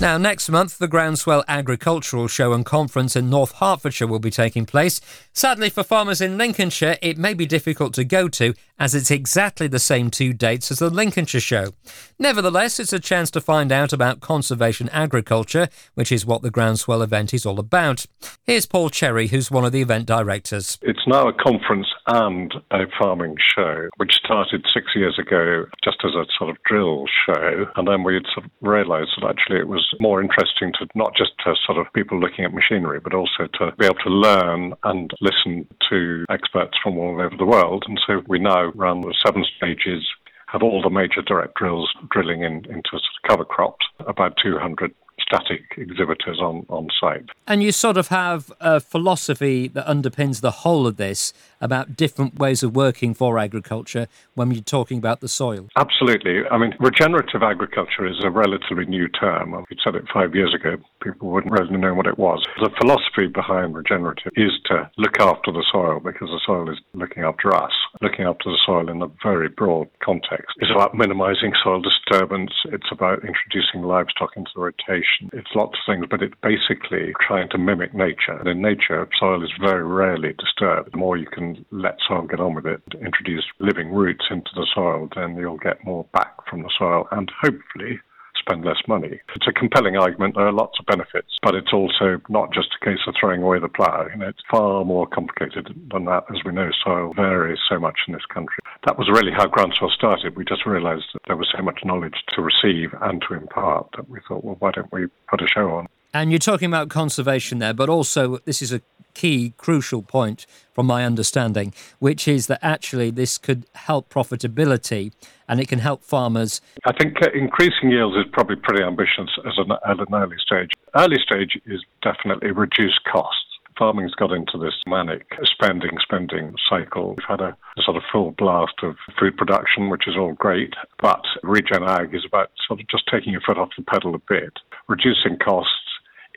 Now, 0.00 0.16
next 0.16 0.48
month, 0.48 0.78
the 0.78 0.88
Groundswell 0.88 1.44
Agricultural 1.46 2.26
Show 2.26 2.54
and 2.54 2.64
Conference 2.64 3.16
in 3.16 3.28
North 3.28 3.52
Hertfordshire 3.56 4.08
will 4.08 4.18
be 4.18 4.30
taking 4.30 4.64
place. 4.64 4.98
Sadly, 5.34 5.68
for 5.68 5.82
farmers 5.82 6.22
in 6.22 6.38
Lincolnshire, 6.38 6.96
it 7.02 7.18
may 7.18 7.34
be 7.34 7.44
difficult 7.44 7.92
to 7.94 8.04
go 8.04 8.26
to 8.28 8.54
as 8.78 8.94
it's 8.94 9.10
exactly 9.10 9.66
the 9.66 9.78
same 9.78 10.10
two 10.10 10.32
dates 10.32 10.70
as 10.70 10.78
the 10.78 10.88
Lincolnshire 10.88 11.38
Show. 11.38 11.74
Nevertheless, 12.18 12.80
it's 12.80 12.94
a 12.94 12.98
chance 12.98 13.30
to 13.32 13.42
find 13.42 13.70
out 13.70 13.92
about 13.92 14.20
conservation 14.20 14.88
agriculture, 14.88 15.68
which 15.94 16.10
is 16.10 16.24
what 16.24 16.40
the 16.40 16.50
Groundswell 16.50 17.02
event 17.02 17.34
is 17.34 17.44
all 17.44 17.60
about. 17.60 18.06
Here's 18.44 18.64
Paul 18.64 18.88
Cherry, 18.88 19.26
who's 19.26 19.50
one 19.50 19.66
of 19.66 19.72
the 19.72 19.82
event 19.82 20.06
directors. 20.06 20.78
It's 20.80 21.06
now 21.06 21.28
a 21.28 21.34
conference 21.34 21.88
and 22.06 22.54
a 22.70 22.84
farming 22.98 23.36
show, 23.54 23.90
which 23.98 24.14
started 24.14 24.64
six 24.72 24.86
years 24.96 25.18
ago 25.18 25.66
just 25.84 25.98
as 26.02 26.12
a 26.14 26.24
sort 26.38 26.48
of 26.48 26.56
drill 26.64 27.04
show. 27.26 27.66
And 27.76 27.86
then 27.86 28.02
we 28.02 28.18
sort 28.32 28.46
of 28.46 28.50
realised 28.62 29.10
that 29.20 29.28
actually 29.28 29.58
it 29.58 29.68
was 29.68 29.89
more 29.98 30.20
interesting 30.20 30.72
to 30.78 30.86
not 30.94 31.14
just 31.16 31.32
to 31.44 31.54
sort 31.66 31.78
of 31.78 31.92
people 31.92 32.20
looking 32.20 32.44
at 32.44 32.52
machinery, 32.52 33.00
but 33.00 33.14
also 33.14 33.46
to 33.58 33.72
be 33.78 33.86
able 33.86 33.96
to 33.96 34.10
learn 34.10 34.74
and 34.84 35.10
listen 35.20 35.66
to 35.90 36.24
experts 36.30 36.76
from 36.82 36.98
all 36.98 37.20
over 37.20 37.36
the 37.36 37.46
world. 37.46 37.84
And 37.88 38.00
so 38.06 38.22
we 38.28 38.38
now 38.38 38.66
run 38.74 39.00
the 39.00 39.14
seven 39.24 39.44
stages 39.56 40.06
have 40.52 40.62
all 40.62 40.82
the 40.82 40.90
major 40.90 41.22
direct 41.22 41.54
drills 41.54 41.88
drilling 42.10 42.42
in, 42.42 42.64
into 42.68 42.98
cover 43.28 43.44
crops, 43.44 43.86
about 44.00 44.36
200 44.42 44.92
static 45.30 45.62
exhibitors 45.76 46.40
on, 46.40 46.66
on 46.68 46.88
site. 47.00 47.24
And 47.46 47.62
you 47.62 47.72
sort 47.72 47.96
of 47.96 48.08
have 48.08 48.52
a 48.60 48.80
philosophy 48.80 49.68
that 49.68 49.86
underpins 49.86 50.40
the 50.40 50.50
whole 50.50 50.86
of 50.86 50.96
this 50.96 51.32
about 51.60 51.96
different 51.96 52.38
ways 52.38 52.62
of 52.62 52.74
working 52.74 53.14
for 53.14 53.38
agriculture 53.38 54.08
when 54.34 54.50
you're 54.50 54.62
talking 54.62 54.98
about 54.98 55.20
the 55.20 55.28
soil. 55.28 55.68
Absolutely. 55.76 56.42
I 56.50 56.58
mean, 56.58 56.74
regenerative 56.80 57.42
agriculture 57.42 58.06
is 58.06 58.16
a 58.24 58.30
relatively 58.30 58.86
new 58.86 59.08
term. 59.08 59.52
We 59.52 59.76
said 59.84 59.94
it 59.94 60.04
five 60.12 60.34
years 60.34 60.54
ago, 60.54 60.76
people 61.02 61.30
wouldn't 61.30 61.52
really 61.52 61.76
know 61.76 61.94
what 61.94 62.06
it 62.06 62.18
was. 62.18 62.44
The 62.60 62.70
philosophy 62.80 63.26
behind 63.26 63.74
regenerative 63.74 64.32
is 64.36 64.52
to 64.66 64.90
look 64.98 65.20
after 65.20 65.52
the 65.52 65.64
soil 65.70 66.00
because 66.00 66.28
the 66.28 66.40
soil 66.44 66.70
is 66.70 66.78
looking 66.94 67.22
after 67.22 67.54
us. 67.54 67.72
Looking 68.00 68.24
after 68.24 68.50
the 68.50 68.58
soil 68.64 68.88
in 68.88 69.02
a 69.02 69.10
very 69.22 69.48
broad 69.48 69.88
context. 70.02 70.56
It's 70.58 70.70
about 70.70 70.94
minimizing 70.94 71.52
soil 71.62 71.80
disturbance. 71.80 72.52
It's 72.66 72.90
about 72.90 73.24
introducing 73.24 73.82
livestock 73.82 74.30
into 74.36 74.50
the 74.54 74.62
rotation. 74.62 75.28
It's 75.32 75.54
lots 75.54 75.78
of 75.78 75.92
things, 75.92 76.06
but 76.10 76.22
it's 76.22 76.34
basically 76.42 77.12
trying 77.20 77.48
to 77.50 77.58
mimic 77.58 77.94
nature. 77.94 78.38
And 78.38 78.48
in 78.48 78.62
nature, 78.62 79.08
soil 79.18 79.42
is 79.42 79.50
very 79.60 79.84
rarely 79.84 80.34
disturbed. 80.38 80.92
The 80.92 80.98
more 80.98 81.16
you 81.16 81.26
can 81.26 81.64
let 81.70 81.98
soil 82.06 82.26
get 82.26 82.40
on 82.40 82.54
with 82.54 82.66
it, 82.66 82.82
introduce 83.00 83.44
living 83.58 83.92
roots 83.92 84.26
into 84.30 84.50
the 84.54 84.66
soil, 84.74 85.08
then 85.14 85.36
you'll 85.36 85.58
get 85.58 85.84
more 85.84 86.06
back 86.12 86.34
from 86.48 86.62
the 86.62 86.70
soil 86.78 87.06
and 87.10 87.30
hopefully 87.42 88.00
spend 88.40 88.64
less 88.64 88.80
money. 88.88 89.20
It's 89.36 89.46
a 89.46 89.52
compelling 89.52 89.96
argument. 89.96 90.34
There 90.34 90.46
are 90.46 90.52
lots 90.52 90.78
of 90.80 90.86
benefits, 90.86 91.36
but 91.42 91.54
it's 91.54 91.72
also 91.72 92.20
not 92.28 92.52
just 92.52 92.68
a 92.80 92.84
case 92.84 92.98
of 93.06 93.14
throwing 93.18 93.42
away 93.42 93.60
the 93.60 93.68
plough. 93.68 94.08
You 94.12 94.18
know, 94.18 94.28
it's 94.28 94.42
far 94.50 94.84
more 94.84 95.06
complicated 95.06 95.68
than 95.92 96.04
that. 96.06 96.24
As 96.30 96.42
we 96.44 96.52
know, 96.52 96.70
soil 96.84 97.12
varies 97.14 97.58
so 97.68 97.78
much 97.78 98.00
in 98.08 98.14
this 98.14 98.26
country. 98.32 98.58
That 98.86 98.98
was 98.98 99.08
really 99.08 99.32
how 99.36 99.46
Groundswell 99.46 99.90
started. 99.90 100.36
We 100.36 100.44
just 100.44 100.66
realised 100.66 101.04
that 101.12 101.22
there 101.26 101.36
was 101.36 101.52
so 101.54 101.62
much 101.62 101.80
knowledge 101.84 102.16
to 102.34 102.42
receive 102.42 102.90
and 103.00 103.22
to 103.28 103.34
impart 103.34 103.88
that 103.96 104.08
we 104.08 104.20
thought, 104.26 104.44
well, 104.44 104.56
why 104.58 104.70
don't 104.72 104.92
we 104.92 105.06
put 105.28 105.42
a 105.42 105.46
show 105.46 105.70
on? 105.70 105.86
And 106.12 106.30
you're 106.32 106.38
talking 106.38 106.66
about 106.66 106.88
conservation 106.88 107.58
there, 107.58 107.74
but 107.74 107.88
also 107.88 108.38
this 108.38 108.62
is 108.62 108.72
a 108.72 108.82
key, 109.14 109.52
crucial 109.56 110.02
point 110.02 110.46
from 110.72 110.86
my 110.86 111.04
understanding, 111.04 111.74
which 111.98 112.26
is 112.26 112.46
that 112.46 112.58
actually 112.62 113.10
this 113.10 113.38
could 113.38 113.66
help 113.74 114.08
profitability 114.08 115.12
and 115.48 115.60
it 115.60 115.68
can 115.68 115.80
help 115.80 116.04
farmers. 116.04 116.60
I 116.84 116.92
think 116.92 117.20
uh, 117.22 117.28
increasing 117.34 117.90
yields 117.90 118.16
is 118.16 118.24
probably 118.32 118.56
pretty 118.56 118.82
ambitious 118.82 119.30
as 119.46 119.54
an, 119.58 119.72
at 119.72 119.98
an 119.98 120.14
early 120.14 120.36
stage. 120.44 120.70
Early 120.96 121.18
stage 121.22 121.60
is 121.66 121.84
definitely 122.02 122.52
reduce 122.52 122.98
costs 123.10 123.44
farming's 123.80 124.14
got 124.14 124.30
into 124.30 124.58
this 124.58 124.74
manic 124.86 125.26
spending, 125.42 125.96
spending 126.02 126.54
cycle. 126.68 127.14
We've 127.16 127.26
had 127.26 127.40
a, 127.40 127.56
a, 127.78 127.82
sort 127.82 127.96
of 127.96 128.02
full 128.12 128.32
blast 128.32 128.74
of 128.82 128.96
food 129.18 129.38
production, 129.38 129.88
which 129.88 130.06
is 130.06 130.16
all 130.18 130.34
great, 130.34 130.74
but 131.00 131.22
regen 131.42 131.82
ag 131.84 132.14
is 132.14 132.26
about 132.26 132.50
sort 132.68 132.80
of 132.80 132.88
just 132.88 133.04
taking 133.10 133.32
your 133.32 133.40
foot 133.40 133.56
off 133.56 133.70
the 133.78 133.82
pedal 133.84 134.14
a 134.14 134.20
bit, 134.28 134.52
reducing 134.86 135.38
costs, 135.38 135.89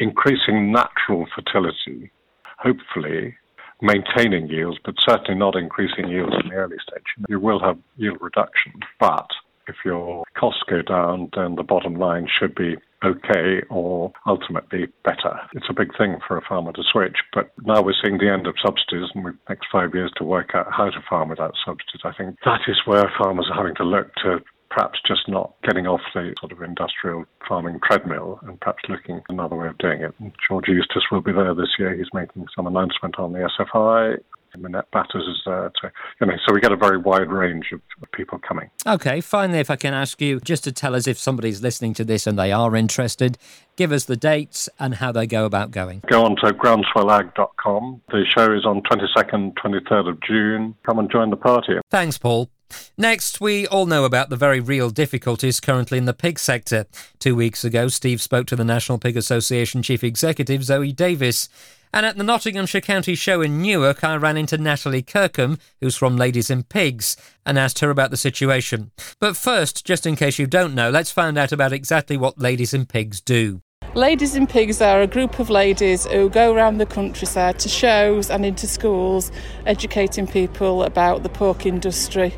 increasing 0.03 0.71
natural 0.71 1.25
fertility, 1.33 2.11
hopefully 2.59 3.35
maintaining 3.81 4.47
yields, 4.47 4.77
but 4.83 4.95
certainly 4.99 5.39
not 5.39 5.55
increasing 5.55 6.07
yields 6.09 6.35
in 6.41 6.49
the 6.49 6.55
early 6.55 6.77
stage. 6.87 7.03
You 7.27 7.39
will 7.39 7.59
have 7.59 7.77
yield 7.97 8.17
reduction, 8.21 8.73
but 8.99 9.27
if 9.67 9.75
your 9.85 10.23
costs 10.37 10.63
go 10.69 10.81
down, 10.81 11.29
then 11.35 11.55
the 11.55 11.63
bottom 11.63 11.95
line 11.95 12.27
should 12.27 12.53
be 12.53 12.75
okay 13.03 13.61
or 13.69 14.11
ultimately 14.27 14.87
better. 15.03 15.39
It's 15.53 15.67
a 15.69 15.73
big 15.73 15.95
thing 15.97 16.17
for 16.25 16.37
a 16.37 16.41
farmer 16.47 16.71
to 16.73 16.83
switch, 16.91 17.17
but 17.33 17.51
now 17.63 17.81
we're 17.81 17.95
seeing 18.01 18.17
the 18.17 18.31
end 18.31 18.47
of 18.47 18.55
subsidies 18.63 19.09
and 19.13 19.25
the 19.25 19.37
next 19.49 19.67
five 19.71 19.93
years 19.93 20.11
to 20.17 20.23
work 20.23 20.51
out 20.53 20.67
how 20.71 20.89
to 20.89 21.03
farm 21.09 21.29
without 21.29 21.55
subsidies. 21.65 22.01
I 22.03 22.13
think 22.13 22.37
that 22.45 22.61
is 22.67 22.79
where 22.85 23.11
farmers 23.17 23.49
are 23.51 23.57
having 23.57 23.75
to 23.75 23.83
look 23.83 24.13
to 24.23 24.39
perhaps 24.73 24.99
just 25.07 25.27
not 25.27 25.53
getting 25.63 25.85
off 25.85 26.01
the 26.13 26.33
sort 26.39 26.51
of 26.51 26.61
industrial 26.61 27.25
farming 27.47 27.79
treadmill 27.85 28.39
and 28.43 28.59
perhaps 28.59 28.83
looking 28.89 29.17
at 29.17 29.23
another 29.29 29.55
way 29.55 29.67
of 29.67 29.77
doing 29.77 30.01
it. 30.01 30.13
And 30.19 30.31
George 30.47 30.67
Eustice 30.67 31.03
will 31.11 31.21
be 31.21 31.31
there 31.31 31.53
this 31.53 31.69
year. 31.77 31.95
He's 31.95 32.07
making 32.13 32.47
some 32.55 32.67
announcement 32.67 33.19
on 33.19 33.33
the 33.33 33.47
SFI. 33.59 34.17
Minette 34.57 34.89
Batters 34.91 35.27
is 35.27 35.41
there. 35.45 35.71
To, 35.81 35.91
you 36.21 36.27
know, 36.27 36.33
so 36.45 36.53
we 36.53 36.61
get 36.61 36.71
a 36.71 36.75
very 36.75 36.97
wide 36.97 37.31
range 37.31 37.71
of, 37.73 37.81
of 38.01 38.11
people 38.11 38.39
coming. 38.39 38.69
Okay, 38.85 39.21
finally, 39.21 39.59
if 39.59 39.69
I 39.71 39.75
can 39.75 39.93
ask 39.93 40.21
you 40.21 40.39
just 40.39 40.63
to 40.65 40.71
tell 40.71 40.95
us 40.95 41.07
if 41.07 41.17
somebody's 41.17 41.61
listening 41.61 41.93
to 41.95 42.05
this 42.05 42.27
and 42.27 42.37
they 42.37 42.51
are 42.51 42.75
interested, 42.75 43.37
give 43.75 43.91
us 43.91 44.05
the 44.05 44.15
dates 44.15 44.69
and 44.79 44.95
how 44.95 45.11
they 45.11 45.25
go 45.25 45.45
about 45.45 45.71
going. 45.71 46.03
Go 46.07 46.23
on 46.23 46.35
to 46.37 46.53
groundswellag.com. 46.53 48.01
The 48.09 48.25
show 48.29 48.53
is 48.53 48.65
on 48.65 48.81
22nd, 48.83 49.53
23rd 49.55 50.09
of 50.09 50.21
June. 50.21 50.75
Come 50.85 50.99
and 50.99 51.09
join 51.11 51.29
the 51.31 51.35
party. 51.35 51.73
Thanks, 51.89 52.17
Paul. 52.17 52.49
Next, 52.97 53.41
we 53.41 53.67
all 53.67 53.85
know 53.85 54.05
about 54.05 54.29
the 54.29 54.35
very 54.35 54.59
real 54.59 54.89
difficulties 54.89 55.59
currently 55.59 55.97
in 55.97 56.05
the 56.05 56.13
pig 56.13 56.39
sector. 56.39 56.85
Two 57.19 57.35
weeks 57.35 57.63
ago, 57.63 57.87
Steve 57.87 58.21
spoke 58.21 58.47
to 58.47 58.55
the 58.55 58.63
National 58.63 58.97
Pig 58.97 59.17
Association 59.17 59.81
Chief 59.81 60.03
Executive, 60.03 60.63
Zoe 60.63 60.91
Davies. 60.91 61.49
And 61.95 62.07
at 62.07 62.17
the 62.17 62.23
Nottinghamshire 62.23 62.81
County 62.81 63.13
Show 63.13 63.41
in 63.41 63.61
Newark, 63.61 64.03
I 64.03 64.15
ran 64.15 64.35
into 64.35 64.57
Natalie 64.57 65.03
Kirkham, 65.03 65.59
who's 65.79 65.95
from 65.95 66.17
Ladies 66.17 66.49
in 66.49 66.63
Pigs, 66.63 67.15
and 67.45 67.59
asked 67.59 67.79
her 67.79 67.91
about 67.91 68.09
the 68.09 68.17
situation. 68.17 68.91
But 69.19 69.37
first, 69.37 69.85
just 69.85 70.07
in 70.07 70.15
case 70.15 70.39
you 70.39 70.47
don't 70.47 70.73
know, 70.73 70.89
let's 70.89 71.11
find 71.11 71.37
out 71.37 71.51
about 71.51 71.71
exactly 71.71 72.17
what 72.17 72.39
Ladies 72.39 72.73
in 72.73 72.87
Pigs 72.87 73.21
do. 73.21 73.61
Ladies 73.93 74.33
in 74.33 74.47
Pigs 74.47 74.81
are 74.81 75.03
a 75.03 75.07
group 75.07 75.37
of 75.37 75.51
ladies 75.51 76.07
who 76.07 76.27
go 76.27 76.51
around 76.51 76.79
the 76.79 76.85
countryside 76.87 77.59
to 77.59 77.69
shows 77.69 78.31
and 78.31 78.43
into 78.43 78.65
schools, 78.65 79.31
educating 79.67 80.25
people 80.25 80.81
about 80.81 81.21
the 81.21 81.29
pork 81.29 81.67
industry. 81.67 82.33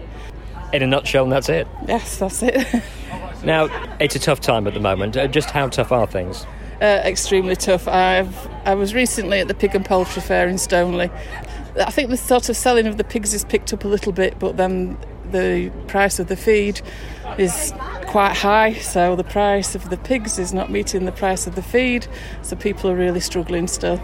In 0.76 0.84
a 0.84 0.88
nutshell, 0.88 1.24
and 1.24 1.32
that's 1.32 1.48
it. 1.48 1.70
Yes, 1.88 2.18
that's 2.18 2.44
it. 2.44 2.68
now, 3.46 3.70
it's 4.02 4.14
a 4.14 4.20
tough 4.20 4.42
time 4.42 4.68
at 4.68 4.74
the 4.74 4.82
moment. 4.82 5.16
Uh, 5.16 5.26
just 5.26 5.50
how 5.50 5.70
tough 5.70 5.90
are 5.94 6.06
things? 6.06 6.46
Uh, 6.82 7.02
extremely 7.06 7.56
tough. 7.56 7.88
I've 7.88 8.36
I 8.66 8.76
was 8.76 8.94
recently 8.94 9.40
at 9.40 9.48
the 9.48 9.54
Pig 9.54 9.74
and 9.74 9.86
Poultry 9.86 10.22
Fair 10.22 10.50
in 10.50 10.58
Stoneleigh. 10.58 11.10
I 11.78 11.92
think 11.92 12.10
the 12.10 12.18
sort 12.18 12.50
of 12.50 12.58
selling 12.58 12.88
of 12.88 12.98
the 12.98 13.06
pigs 13.06 13.32
has 13.32 13.46
picked 13.46 13.72
up 13.72 13.86
a 13.86 13.88
little 13.88 14.12
bit, 14.12 14.38
but 14.38 14.58
then 14.58 14.98
the 15.32 15.72
price 15.88 16.20
of 16.20 16.28
the 16.28 16.36
feed 16.36 16.82
is 17.38 17.74
quite 18.08 18.36
high, 18.36 18.74
so 18.74 19.16
the 19.16 19.24
price 19.24 19.76
of 19.76 19.90
the 19.90 19.98
pigs 19.98 20.38
is 20.38 20.54
not 20.54 20.70
meeting 20.70 21.06
the 21.06 21.14
price 21.14 21.48
of 21.48 21.56
the 21.56 21.64
feed, 21.64 22.06
so 22.42 22.58
people 22.58 22.90
are 22.90 22.96
really 22.96 23.22
struggling 23.22 23.70
still. 23.70 24.02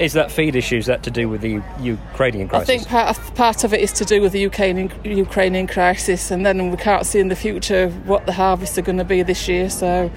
Is 0.00 0.14
that 0.14 0.32
feed 0.32 0.56
issue, 0.56 0.78
is 0.78 0.86
that 0.86 1.02
to 1.02 1.10
do 1.10 1.28
with 1.28 1.42
the 1.42 1.62
Ukrainian 1.78 2.48
crisis? 2.48 2.70
I 2.70 2.72
think 2.72 2.88
part 2.88 3.18
of, 3.18 3.34
part 3.34 3.64
of 3.64 3.74
it 3.74 3.80
is 3.80 3.92
to 3.92 4.06
do 4.06 4.22
with 4.22 4.32
the 4.32 4.40
Ukrainian, 4.40 4.90
Ukrainian 5.04 5.66
crisis, 5.66 6.30
and 6.30 6.44
then 6.46 6.70
we 6.70 6.78
can't 6.78 7.04
see 7.04 7.20
in 7.20 7.28
the 7.28 7.36
future 7.36 7.90
what 8.06 8.24
the 8.24 8.32
harvests 8.32 8.78
are 8.78 8.82
going 8.82 8.96
to 8.96 9.04
be 9.04 9.22
this 9.22 9.46
year, 9.46 9.68
so 9.68 10.10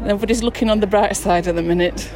nobody's 0.00 0.42
looking 0.42 0.70
on 0.70 0.80
the 0.80 0.86
bright 0.86 1.14
side 1.18 1.46
at 1.46 1.54
the 1.54 1.62
minute. 1.62 2.10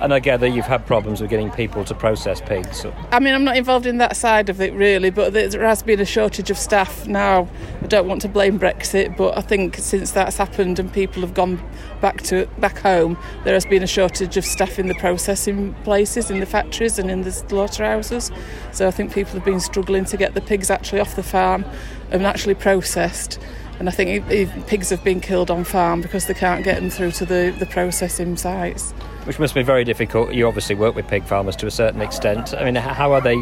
And 0.00 0.14
I 0.14 0.20
gather 0.20 0.46
you've 0.46 0.66
had 0.66 0.86
problems 0.86 1.20
with 1.20 1.30
getting 1.30 1.50
people 1.50 1.84
to 1.84 1.94
process 1.94 2.40
pigs. 2.40 2.86
I 3.10 3.18
mean, 3.18 3.34
I'm 3.34 3.44
not 3.44 3.56
involved 3.56 3.86
in 3.86 3.98
that 3.98 4.16
side 4.16 4.48
of 4.48 4.60
it 4.60 4.72
really, 4.74 5.10
but 5.10 5.32
there 5.32 5.64
has 5.64 5.82
been 5.82 5.98
a 6.00 6.04
shortage 6.04 6.50
of 6.50 6.58
staff 6.58 7.06
now. 7.06 7.48
I 7.82 7.86
don't 7.86 8.06
want 8.06 8.22
to 8.22 8.28
blame 8.28 8.58
Brexit, 8.58 9.16
but 9.16 9.36
I 9.36 9.40
think 9.40 9.76
since 9.76 10.12
that's 10.12 10.36
happened 10.36 10.78
and 10.78 10.92
people 10.92 11.22
have 11.22 11.34
gone 11.34 11.60
back 12.00 12.22
to 12.22 12.46
back 12.58 12.78
home, 12.78 13.18
there 13.44 13.54
has 13.54 13.66
been 13.66 13.82
a 13.82 13.88
shortage 13.88 14.36
of 14.36 14.44
staff 14.44 14.78
in 14.78 14.86
the 14.86 14.94
processing 14.94 15.74
places, 15.82 16.30
in 16.30 16.38
the 16.38 16.46
factories, 16.46 16.98
and 16.98 17.10
in 17.10 17.22
the 17.22 17.32
slaughterhouses. 17.32 18.30
So 18.72 18.86
I 18.86 18.92
think 18.92 19.12
people 19.12 19.32
have 19.34 19.44
been 19.44 19.60
struggling 19.60 20.04
to 20.06 20.16
get 20.16 20.34
the 20.34 20.40
pigs 20.40 20.70
actually 20.70 21.00
off 21.00 21.16
the 21.16 21.22
farm 21.24 21.64
and 22.10 22.24
actually 22.24 22.54
processed. 22.54 23.40
And 23.78 23.88
I 23.88 23.92
think 23.92 24.26
pigs 24.66 24.90
have 24.90 25.04
been 25.04 25.20
killed 25.20 25.50
on 25.50 25.64
farm 25.64 26.00
because 26.00 26.26
they 26.26 26.34
can't 26.34 26.64
get 26.64 26.80
them 26.80 26.90
through 26.90 27.12
to 27.12 27.24
the, 27.24 27.54
the 27.58 27.66
processing 27.66 28.36
sites. 28.36 28.92
Which 29.28 29.38
must 29.38 29.54
be 29.54 29.62
very 29.62 29.84
difficult. 29.84 30.32
You 30.32 30.48
obviously 30.48 30.74
work 30.74 30.94
with 30.94 31.06
pig 31.06 31.22
farmers 31.22 31.54
to 31.56 31.66
a 31.66 31.70
certain 31.70 32.00
extent. 32.00 32.54
I 32.54 32.64
mean, 32.64 32.76
how 32.76 33.12
are 33.12 33.20
they? 33.20 33.36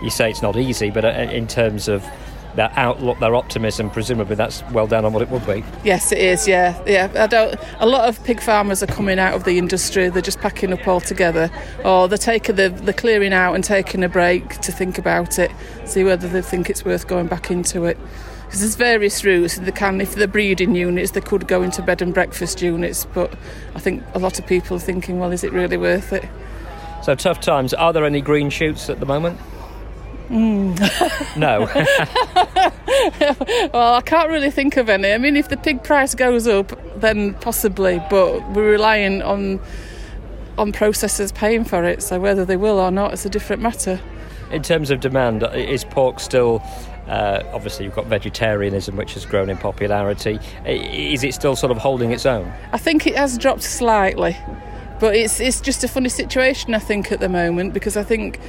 You 0.00 0.08
say 0.08 0.30
it's 0.30 0.40
not 0.40 0.56
easy, 0.56 0.88
but 0.88 1.04
uh, 1.04 1.08
in 1.08 1.48
terms 1.48 1.88
of 1.88 2.06
their 2.54 2.70
outlook, 2.76 3.18
their 3.18 3.34
optimism, 3.34 3.90
presumably 3.90 4.36
that's 4.36 4.62
well 4.70 4.86
down 4.86 5.04
on 5.04 5.12
what 5.12 5.22
it 5.22 5.28
would 5.30 5.44
be. 5.44 5.64
Yes, 5.82 6.12
it 6.12 6.18
is. 6.18 6.46
Yeah, 6.46 6.80
yeah. 6.86 7.10
I 7.16 7.26
don't. 7.26 7.58
A 7.80 7.86
lot 7.86 8.08
of 8.08 8.22
pig 8.22 8.40
farmers 8.40 8.84
are 8.84 8.86
coming 8.86 9.18
out 9.18 9.34
of 9.34 9.42
the 9.42 9.58
industry. 9.58 10.08
They're 10.10 10.22
just 10.22 10.38
packing 10.38 10.72
up 10.72 10.86
altogether, 10.86 11.50
or 11.84 12.06
they're 12.06 12.18
taking 12.18 12.54
the 12.54 12.68
the 12.68 12.92
clearing 12.92 13.32
out 13.32 13.54
and 13.54 13.64
taking 13.64 14.04
a 14.04 14.08
break 14.08 14.60
to 14.60 14.70
think 14.70 14.96
about 14.96 15.40
it, 15.40 15.50
see 15.86 16.04
whether 16.04 16.28
they 16.28 16.40
think 16.40 16.70
it's 16.70 16.84
worth 16.84 17.08
going 17.08 17.26
back 17.26 17.50
into 17.50 17.84
it. 17.84 17.98
Because 18.46 18.60
there's 18.60 18.76
various 18.76 19.24
routes. 19.24 19.58
They 19.58 19.72
can, 19.72 20.00
if 20.00 20.14
they're 20.14 20.26
breeding 20.26 20.74
units, 20.74 21.10
they 21.10 21.20
could 21.20 21.46
go 21.46 21.62
into 21.62 21.82
bed 21.82 22.00
and 22.00 22.14
breakfast 22.14 22.62
units. 22.62 23.04
But 23.12 23.34
I 23.74 23.80
think 23.80 24.02
a 24.14 24.18
lot 24.18 24.38
of 24.38 24.46
people 24.46 24.76
are 24.76 24.80
thinking, 24.80 25.18
well, 25.18 25.32
is 25.32 25.44
it 25.44 25.52
really 25.52 25.76
worth 25.76 26.12
it? 26.12 26.24
So 27.02 27.14
tough 27.14 27.40
times. 27.40 27.74
Are 27.74 27.92
there 27.92 28.04
any 28.04 28.20
green 28.20 28.50
shoots 28.50 28.88
at 28.88 29.00
the 29.00 29.06
moment? 29.06 29.38
Mm. 30.28 31.36
no. 31.36 31.60
well, 33.72 33.94
I 33.94 34.00
can't 34.00 34.28
really 34.28 34.50
think 34.50 34.76
of 34.76 34.88
any. 34.88 35.12
I 35.12 35.18
mean, 35.18 35.36
if 35.36 35.48
the 35.48 35.56
pig 35.56 35.84
price 35.84 36.14
goes 36.14 36.48
up, 36.48 36.72
then 37.00 37.34
possibly, 37.34 38.02
but 38.10 38.48
we're 38.50 38.70
relying 38.70 39.22
on 39.22 39.60
on 40.58 40.72
processors 40.72 41.34
paying 41.34 41.64
for 41.64 41.84
it. 41.84 42.02
So 42.02 42.18
whether 42.18 42.44
they 42.44 42.56
will 42.56 42.78
or 42.78 42.90
not, 42.90 43.12
it's 43.12 43.26
a 43.26 43.30
different 43.30 43.62
matter. 43.62 44.00
In 44.50 44.62
terms 44.62 44.90
of 44.90 45.00
demand, 45.00 45.42
is 45.54 45.84
pork 45.84 46.18
still? 46.20 46.62
Uh, 47.06 47.42
obviously, 47.52 47.84
you've 47.84 47.94
got 47.94 48.06
vegetarianism, 48.06 48.96
which 48.96 49.14
has 49.14 49.24
grown 49.24 49.48
in 49.48 49.56
popularity. 49.56 50.38
Is 50.64 51.22
it 51.22 51.34
still 51.34 51.54
sort 51.54 51.70
of 51.70 51.78
holding 51.78 52.12
its 52.12 52.26
own? 52.26 52.52
I 52.72 52.78
think 52.78 53.06
it 53.06 53.16
has 53.16 53.38
dropped 53.38 53.62
slightly, 53.62 54.36
but 54.98 55.14
it's 55.14 55.38
it's 55.40 55.60
just 55.60 55.84
a 55.84 55.88
funny 55.88 56.08
situation. 56.08 56.74
I 56.74 56.80
think 56.80 57.12
at 57.12 57.20
the 57.20 57.28
moment 57.28 57.74
because 57.74 57.96
I 57.96 58.02
think 58.02 58.40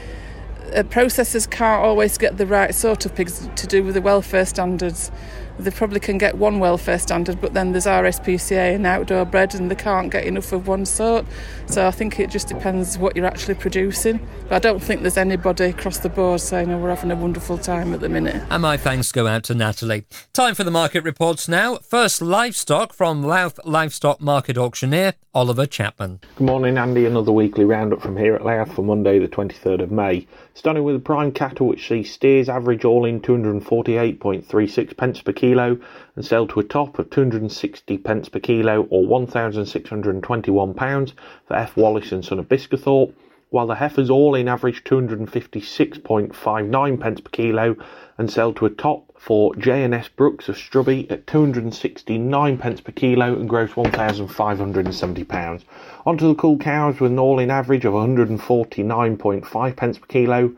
uh, 0.76 0.84
processors 0.84 1.50
can't 1.50 1.84
always 1.84 2.17
get 2.17 2.38
the 2.38 2.46
right 2.46 2.74
sort 2.74 3.06
of 3.06 3.15
pigs 3.15 3.50
to 3.56 3.67
do 3.67 3.84
with 3.84 3.93
the 3.93 4.02
welfare 4.02 4.46
standards. 4.46 5.12
They 5.60 5.72
probably 5.72 6.00
can 6.00 6.17
get 6.17 6.38
one 6.38 6.60
welfare 6.60 7.00
standard, 7.00 7.41
but 7.41 7.54
then 7.54 7.72
there's 7.72 7.88
RSPCA 7.88 8.76
and 8.76 8.86
outdoor 8.86 9.26
bred, 9.26 9.56
and 9.56 9.72
they 9.72 9.76
can't 9.76 10.12
get 10.12 10.26
enough 10.26 10.52
of 10.52 10.67
one 10.67 10.86
sort. 10.86 11.26
So 11.65 11.88
I 11.88 11.91
think 11.91 12.20
it 12.20 12.30
just 12.30 12.48
depends 12.48 12.98
what 12.98 13.15
you're 13.15 13.26
actually 13.26 13.56
producing. 13.56 14.20
But 14.43 14.56
I 14.56 14.60
don't 14.60 14.80
think 14.82 15.02
there's 15.02 15.17
anybody 15.17 15.65
across 15.65 15.98
the 15.98 16.10
board 16.10 16.41
saying, 16.41 16.72
oh, 16.72 16.78
we're 16.78 16.89
having 16.89 17.10
a 17.12 17.15
wonderful 17.15 17.58
time 17.58 17.93
at 17.93 18.02
the 18.02 18.10
minute. 18.10 18.43
And 18.50 18.62
my 18.62 18.78
thanks 18.78 19.12
go 19.12 19.26
out 19.26 19.43
to 19.46 19.56
Natalie. 19.56 20.06
Time 20.34 20.54
for 20.54 20.63
the 20.63 20.72
market 20.72 21.04
reports 21.04 21.48
now. 21.48 21.78
First, 21.78 22.22
livestock 22.22 22.93
from 22.93 23.24
Louth 23.24 23.60
Livestock 23.65 24.22
Market 24.22 24.58
Auctioneer, 24.58 25.13
Oliver 25.34 25.65
Chapman. 25.65 26.20
Good 26.36 26.46
morning, 26.46 26.78
Andy. 26.78 27.06
Another 27.06 27.32
weekly 27.32 27.65
roundup 27.65 28.02
from 28.02 28.15
here 28.15 28.36
at 28.36 28.46
Louth 28.46 28.74
for 28.74 28.84
Monday, 28.84 29.17
the 29.17 29.28
23rd 29.28 29.82
of 29.82 29.91
May. 29.91 30.28
Starting 30.54 30.84
with 30.84 30.96
the 30.96 31.02
prime 31.02 31.32
cattle, 31.32 31.67
which 31.67 31.88
sees 31.88 32.12
steers 32.12 32.50
average 32.50 32.86
all 32.86 33.06
in 33.06 33.22
248.36 33.22 34.98
pence 34.98 35.22
per 35.22 35.34
kilo 35.34 35.47
and 35.54 36.26
sell 36.26 36.48
to 36.48 36.60
a 36.60 36.64
top 36.64 37.00
of 37.00 37.10
260 37.10 37.98
pence 38.00 38.30
per 38.30 38.40
kilo 38.40 38.88
or 38.90 39.06
1,621 39.06 40.74
pounds 40.74 41.14
for 41.46 41.56
F. 41.56 41.78
Wallace 41.78 42.12
and 42.12 42.26
Son 42.26 42.40
of 42.40 42.50
Biscathorpe 42.50 43.14
while 43.50 43.68
the 43.68 43.76
heifers 43.76 44.10
all 44.10 44.36
in 44.36 44.50
average 44.50 44.84
256.59 44.84 47.00
pence 47.00 47.22
per 47.22 47.30
kilo 47.30 47.78
and 48.18 48.30
sell 48.30 48.52
to 48.52 48.66
a 48.66 48.70
top 48.70 49.06
for 49.18 49.56
J&S 49.56 50.10
Brooks 50.10 50.50
of 50.50 50.58
Strubby 50.58 51.10
at 51.10 51.26
269 51.28 52.58
pence 52.58 52.82
per 52.82 52.92
kilo 52.92 53.36
and 53.36 53.48
gross 53.48 53.74
1,570 53.76 55.24
pounds. 55.24 55.64
Onto 56.06 56.28
the 56.28 56.36
cool 56.36 56.58
cows 56.58 57.00
with 57.00 57.12
an 57.12 57.20
all-in 57.20 57.50
average 57.50 57.86
of 57.86 57.94
149.5 57.94 59.76
pence 59.76 59.98
per 59.98 60.08
kilo, 60.08 60.52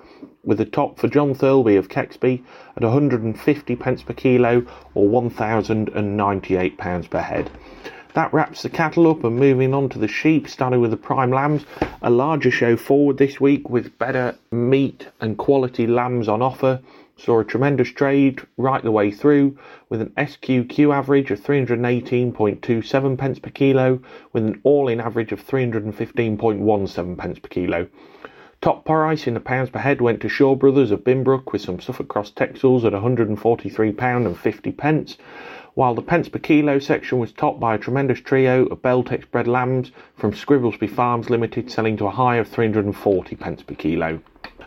with 0.43 0.57
the 0.57 0.65
top 0.65 0.97
for 0.97 1.07
John 1.07 1.35
Thirlby 1.35 1.75
of 1.75 1.89
Kexby 1.89 2.41
at 2.79 2.83
150 2.83 3.75
pence 3.75 4.03
per 4.03 4.13
kilo 4.13 4.65
or 4.93 5.09
1,098 5.09 6.77
pounds 6.77 7.07
per 7.07 7.19
head. 7.19 7.51
That 8.13 8.33
wraps 8.33 8.63
the 8.63 8.69
cattle 8.69 9.09
up 9.09 9.23
and 9.23 9.35
moving 9.35 9.73
on 9.73 9.89
to 9.89 9.99
the 9.99 10.07
sheep, 10.07 10.47
starting 10.47 10.79
with 10.79 10.91
the 10.91 10.97
prime 10.97 11.29
lambs. 11.29 11.65
A 12.01 12.09
larger 12.09 12.49
show 12.49 12.77
forward 12.77 13.17
this 13.17 13.39
week 13.39 13.69
with 13.69 13.97
better 13.99 14.35
meat 14.51 15.07
and 15.19 15.37
quality 15.37 15.85
lambs 15.85 16.27
on 16.29 16.41
offer. 16.41 16.79
Saw 17.17 17.41
a 17.41 17.45
tremendous 17.45 17.89
trade 17.89 18.41
right 18.55 18.81
the 18.81 18.91
way 18.91 19.11
through 19.11 19.57
with 19.89 20.01
an 20.01 20.13
SQQ 20.17 20.95
average 20.95 21.31
of 21.31 21.41
318.27 21.41 23.17
pence 23.17 23.39
per 23.39 23.49
kilo 23.49 23.99
with 24.31 24.45
an 24.45 24.61
all-in 24.63 25.01
average 25.01 25.33
of 25.33 25.45
315.17 25.45 27.17
pence 27.17 27.39
per 27.39 27.49
kilo. 27.49 27.87
Top 28.61 28.83
price 28.83 29.25
in 29.25 29.35
the 29.35 29.39
pounds 29.39 29.69
per 29.69 29.79
head 29.79 30.01
went 30.01 30.19
to 30.19 30.27
Shaw 30.27 30.53
Brothers 30.53 30.91
of 30.91 31.05
Binbrook 31.05 31.53
with 31.53 31.61
some 31.61 31.79
Suffolk 31.79 32.09
Cross 32.09 32.31
Texels 32.31 32.83
at 32.83 32.91
£143 32.91 34.25
and 34.25 34.37
50 34.37 34.71
pence 34.73 35.17
while 35.75 35.95
the 35.95 36.01
pence 36.01 36.27
per 36.27 36.39
kilo 36.39 36.77
section 36.77 37.19
was 37.19 37.31
topped 37.31 37.61
by 37.61 37.73
a 37.73 37.77
tremendous 37.77 38.19
trio 38.19 38.65
of 38.65 38.81
Beltex 38.81 39.23
bred 39.31 39.47
lambs 39.47 39.91
from 40.17 40.33
Scrivelsby 40.33 40.89
Farms 40.89 41.29
Limited 41.29 41.71
selling 41.71 41.95
to 41.95 42.07
a 42.07 42.11
high 42.11 42.35
of 42.35 42.49
340 42.49 43.35
pence 43.37 43.63
per 43.63 43.75
kilo. 43.75 44.19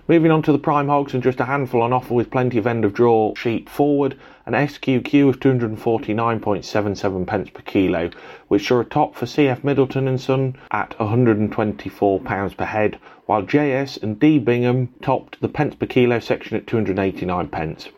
Moving 0.08 0.30
on 0.30 0.40
to 0.42 0.52
the 0.52 0.58
prime 0.58 0.88
hogs 0.88 1.12
and 1.12 1.22
just 1.22 1.38
a 1.40 1.44
handful 1.44 1.82
on 1.82 1.92
offer 1.92 2.14
with 2.14 2.30
plenty 2.30 2.56
of 2.56 2.66
end 2.66 2.86
of 2.86 2.94
draw 2.94 3.34
sheep 3.34 3.68
forward, 3.68 4.18
an 4.46 4.54
SQQ 4.54 5.28
of 5.28 5.38
249.77 5.38 7.26
pence 7.26 7.50
per 7.50 7.60
kilo, 7.60 8.08
which 8.48 8.66
saw 8.66 8.80
a 8.80 8.84
top 8.84 9.14
for 9.14 9.26
CF 9.26 9.62
Middleton 9.62 10.08
and 10.08 10.20
Son 10.20 10.56
at 10.70 10.98
124 10.98 12.20
pounds 12.20 12.54
per 12.54 12.64
head, 12.64 12.98
while 13.26 13.42
JS 13.42 14.02
and 14.02 14.18
D 14.18 14.38
Bingham 14.38 14.88
topped 15.00 15.40
the 15.40 15.48
pence 15.48 15.74
per 15.74 15.86
kilo 15.86 16.18
section 16.18 16.56
at 16.56 16.66
289 16.66 17.48
pence. 17.48 17.88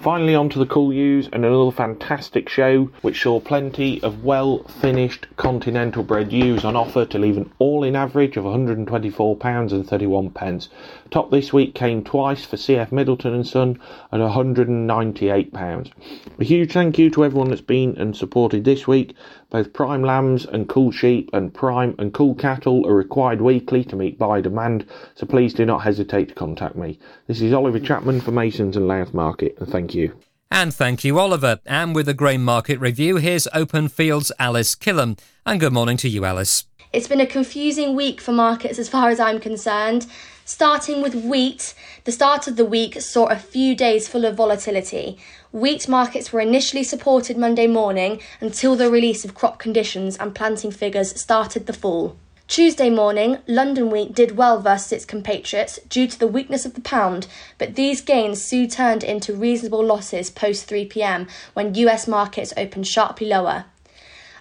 Finally, 0.00 0.34
on 0.34 0.48
to 0.48 0.58
the 0.58 0.64
cool 0.64 0.94
ewes 0.94 1.28
and 1.30 1.44
another 1.44 1.70
fantastic 1.70 2.48
show, 2.48 2.88
which 3.02 3.22
saw 3.22 3.38
plenty 3.38 4.02
of 4.02 4.24
well 4.24 4.62
finished 4.80 5.26
continental 5.36 6.02
bred 6.02 6.32
ewes 6.32 6.64
on 6.64 6.74
offer 6.74 7.04
to 7.04 7.18
leave 7.18 7.36
an 7.36 7.52
all 7.58 7.84
in 7.84 7.94
average 7.94 8.38
of 8.38 8.44
£124 8.44 9.72
and 9.72 9.86
31 9.86 10.30
pence. 10.30 10.70
Top 11.10 11.30
this 11.30 11.52
week 11.52 11.74
came 11.74 12.02
twice 12.02 12.46
for 12.46 12.56
CF 12.56 12.90
Middleton 12.92 13.34
and 13.34 13.46
Son 13.46 13.78
at 14.10 14.20
£198. 14.20 15.90
A 16.38 16.44
huge 16.44 16.72
thank 16.72 16.98
you 16.98 17.10
to 17.10 17.22
everyone 17.22 17.50
that's 17.50 17.60
been 17.60 17.94
and 17.98 18.16
supported 18.16 18.64
this 18.64 18.88
week. 18.88 19.14
Both 19.50 19.72
prime 19.72 20.02
lambs 20.02 20.46
and 20.46 20.68
cool 20.68 20.92
sheep 20.92 21.28
and 21.32 21.52
prime 21.52 21.96
and 21.98 22.14
cool 22.14 22.36
cattle 22.36 22.86
are 22.86 22.94
required 22.94 23.40
weekly 23.40 23.82
to 23.84 23.96
meet 23.96 24.16
buy 24.16 24.40
demand, 24.40 24.86
so 25.16 25.26
please 25.26 25.52
do 25.52 25.66
not 25.66 25.82
hesitate 25.82 26.28
to 26.28 26.34
contact 26.34 26.76
me. 26.76 27.00
This 27.26 27.40
is 27.40 27.52
Oliver 27.52 27.80
Chapman 27.80 28.20
for 28.20 28.30
Masons 28.30 28.76
and 28.76 28.86
Louth 28.86 29.12
Market, 29.12 29.56
and 29.58 29.68
thank 29.68 29.92
you. 29.92 30.14
And 30.52 30.72
thank 30.72 31.02
you, 31.02 31.18
Oliver. 31.18 31.58
And 31.66 31.96
with 31.96 32.06
the 32.06 32.14
grain 32.14 32.42
market 32.42 32.78
review, 32.78 33.16
here's 33.16 33.48
Open 33.52 33.88
Fields 33.88 34.30
Alice 34.38 34.76
Killam. 34.76 35.18
And 35.44 35.58
good 35.58 35.72
morning 35.72 35.96
to 35.96 36.08
you, 36.08 36.24
Alice. 36.24 36.66
It's 36.92 37.08
been 37.08 37.20
a 37.20 37.26
confusing 37.26 37.96
week 37.96 38.20
for 38.20 38.32
markets 38.32 38.78
as 38.78 38.88
far 38.88 39.10
as 39.10 39.18
I'm 39.18 39.40
concerned. 39.40 40.06
Starting 40.44 41.02
with 41.02 41.14
wheat, 41.14 41.74
the 42.04 42.10
start 42.10 42.48
of 42.48 42.56
the 42.56 42.64
week 42.64 43.00
saw 43.00 43.26
a 43.26 43.36
few 43.36 43.76
days 43.76 44.08
full 44.08 44.24
of 44.24 44.36
volatility. 44.36 45.18
Wheat 45.52 45.88
markets 45.88 46.32
were 46.32 46.38
initially 46.38 46.84
supported 46.84 47.36
Monday 47.36 47.66
morning 47.66 48.20
until 48.40 48.76
the 48.76 48.88
release 48.88 49.24
of 49.24 49.34
crop 49.34 49.58
conditions 49.58 50.16
and 50.16 50.32
planting 50.32 50.70
figures 50.70 51.20
started 51.20 51.66
the 51.66 51.72
fall. 51.72 52.14
Tuesday 52.46 52.88
morning, 52.88 53.38
London 53.48 53.90
wheat 53.90 54.14
did 54.14 54.36
well 54.36 54.60
versus 54.60 54.92
its 54.92 55.04
compatriots 55.04 55.80
due 55.88 56.06
to 56.06 56.16
the 56.16 56.28
weakness 56.28 56.64
of 56.64 56.74
the 56.74 56.80
pound, 56.80 57.26
but 57.58 57.74
these 57.74 58.00
gains 58.00 58.40
soon 58.40 58.68
turned 58.68 59.02
into 59.02 59.34
reasonable 59.34 59.84
losses 59.84 60.30
post 60.30 60.66
3 60.66 60.84
pm 60.84 61.26
when 61.54 61.74
US 61.74 62.06
markets 62.06 62.52
opened 62.56 62.86
sharply 62.86 63.26
lower. 63.26 63.64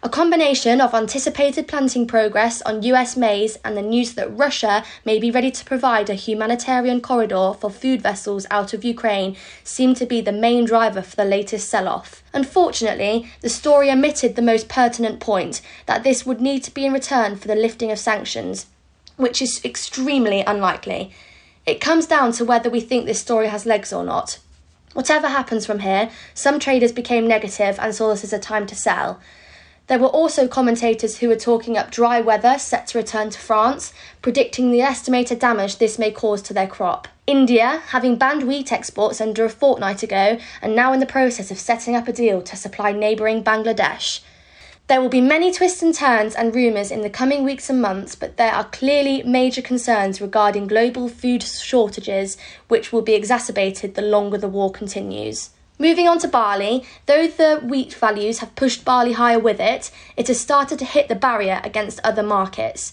A 0.01 0.07
combination 0.07 0.79
of 0.79 0.93
anticipated 0.93 1.67
planting 1.67 2.07
progress 2.07 2.61
on 2.61 2.83
US 2.83 3.17
maize 3.17 3.57
and 3.65 3.75
the 3.75 3.81
news 3.81 4.13
that 4.13 4.33
Russia 4.33 4.85
may 5.03 5.19
be 5.19 5.29
ready 5.29 5.51
to 5.51 5.65
provide 5.65 6.09
a 6.09 6.13
humanitarian 6.13 7.01
corridor 7.01 7.51
for 7.59 7.69
food 7.69 8.01
vessels 8.01 8.47
out 8.49 8.73
of 8.73 8.85
Ukraine 8.85 9.35
seemed 9.61 9.97
to 9.97 10.05
be 10.05 10.21
the 10.21 10.31
main 10.31 10.63
driver 10.63 11.01
for 11.01 11.17
the 11.17 11.25
latest 11.25 11.67
sell 11.67 11.89
off. 11.89 12.23
Unfortunately, 12.33 13.29
the 13.41 13.49
story 13.49 13.91
omitted 13.91 14.37
the 14.37 14.41
most 14.41 14.69
pertinent 14.69 15.19
point 15.19 15.59
that 15.85 16.03
this 16.03 16.25
would 16.25 16.39
need 16.39 16.63
to 16.63 16.73
be 16.73 16.85
in 16.85 16.93
return 16.93 17.35
for 17.35 17.49
the 17.49 17.55
lifting 17.55 17.91
of 17.91 17.99
sanctions, 17.99 18.67
which 19.17 19.41
is 19.41 19.59
extremely 19.65 20.39
unlikely. 20.47 21.11
It 21.65 21.81
comes 21.81 22.05
down 22.05 22.31
to 22.33 22.45
whether 22.45 22.69
we 22.69 22.79
think 22.79 23.05
this 23.05 23.19
story 23.19 23.49
has 23.49 23.65
legs 23.65 23.91
or 23.91 24.05
not. 24.05 24.39
Whatever 24.93 25.27
happens 25.27 25.65
from 25.65 25.79
here, 25.79 26.09
some 26.33 26.57
traders 26.57 26.93
became 26.93 27.27
negative 27.27 27.77
and 27.79 27.93
saw 27.93 28.11
this 28.11 28.23
as 28.23 28.31
a 28.31 28.39
time 28.39 28.65
to 28.67 28.75
sell. 28.75 29.19
There 29.89 29.97
were 29.97 30.05
also 30.05 30.47
commentators 30.47 31.17
who 31.17 31.29
were 31.29 31.35
talking 31.35 31.75
up 31.75 31.89
dry 31.89 32.21
weather 32.21 32.59
set 32.59 32.85
to 32.87 32.99
return 32.99 33.31
to 33.31 33.39
France, 33.39 33.91
predicting 34.21 34.69
the 34.69 34.81
estimated 34.81 35.39
damage 35.39 35.77
this 35.77 35.97
may 35.97 36.11
cause 36.11 36.43
to 36.43 36.53
their 36.53 36.67
crop. 36.67 37.07
India, 37.25 37.81
having 37.87 38.15
banned 38.15 38.43
wheat 38.43 38.71
exports 38.71 39.19
under 39.19 39.43
a 39.45 39.49
fortnight 39.49 40.03
ago, 40.03 40.37
and 40.61 40.75
now 40.75 40.93
in 40.93 40.99
the 40.99 41.07
process 41.07 41.49
of 41.49 41.57
setting 41.57 41.95
up 41.95 42.07
a 42.07 42.13
deal 42.13 42.43
to 42.43 42.55
supply 42.55 42.91
neighbouring 42.91 43.43
Bangladesh. 43.43 44.19
There 44.85 45.01
will 45.01 45.09
be 45.09 45.21
many 45.21 45.51
twists 45.51 45.81
and 45.81 45.95
turns 45.95 46.35
and 46.35 46.53
rumours 46.53 46.91
in 46.91 47.01
the 47.01 47.09
coming 47.09 47.43
weeks 47.43 47.67
and 47.67 47.81
months, 47.81 48.13
but 48.13 48.37
there 48.37 48.53
are 48.53 48.65
clearly 48.65 49.23
major 49.23 49.63
concerns 49.63 50.21
regarding 50.21 50.67
global 50.67 51.09
food 51.09 51.41
shortages, 51.41 52.37
which 52.67 52.91
will 52.93 53.01
be 53.01 53.15
exacerbated 53.15 53.95
the 53.95 54.03
longer 54.03 54.37
the 54.37 54.47
war 54.47 54.71
continues. 54.71 55.49
Moving 55.81 56.09
on 56.09 56.19
to 56.19 56.27
barley, 56.27 56.83
though 57.05 57.25
the 57.25 57.61
wheat 57.63 57.93
values 57.93 58.39
have 58.39 58.53
pushed 58.57 58.83
barley 58.83 59.13
higher 59.13 59.39
with 59.39 59.61
it, 59.61 59.91
it 60.17 60.27
has 60.27 60.37
started 60.37 60.77
to 60.79 60.85
hit 60.85 61.07
the 61.07 61.15
barrier 61.15 61.61
against 61.63 62.01
other 62.03 62.21
markets. 62.21 62.91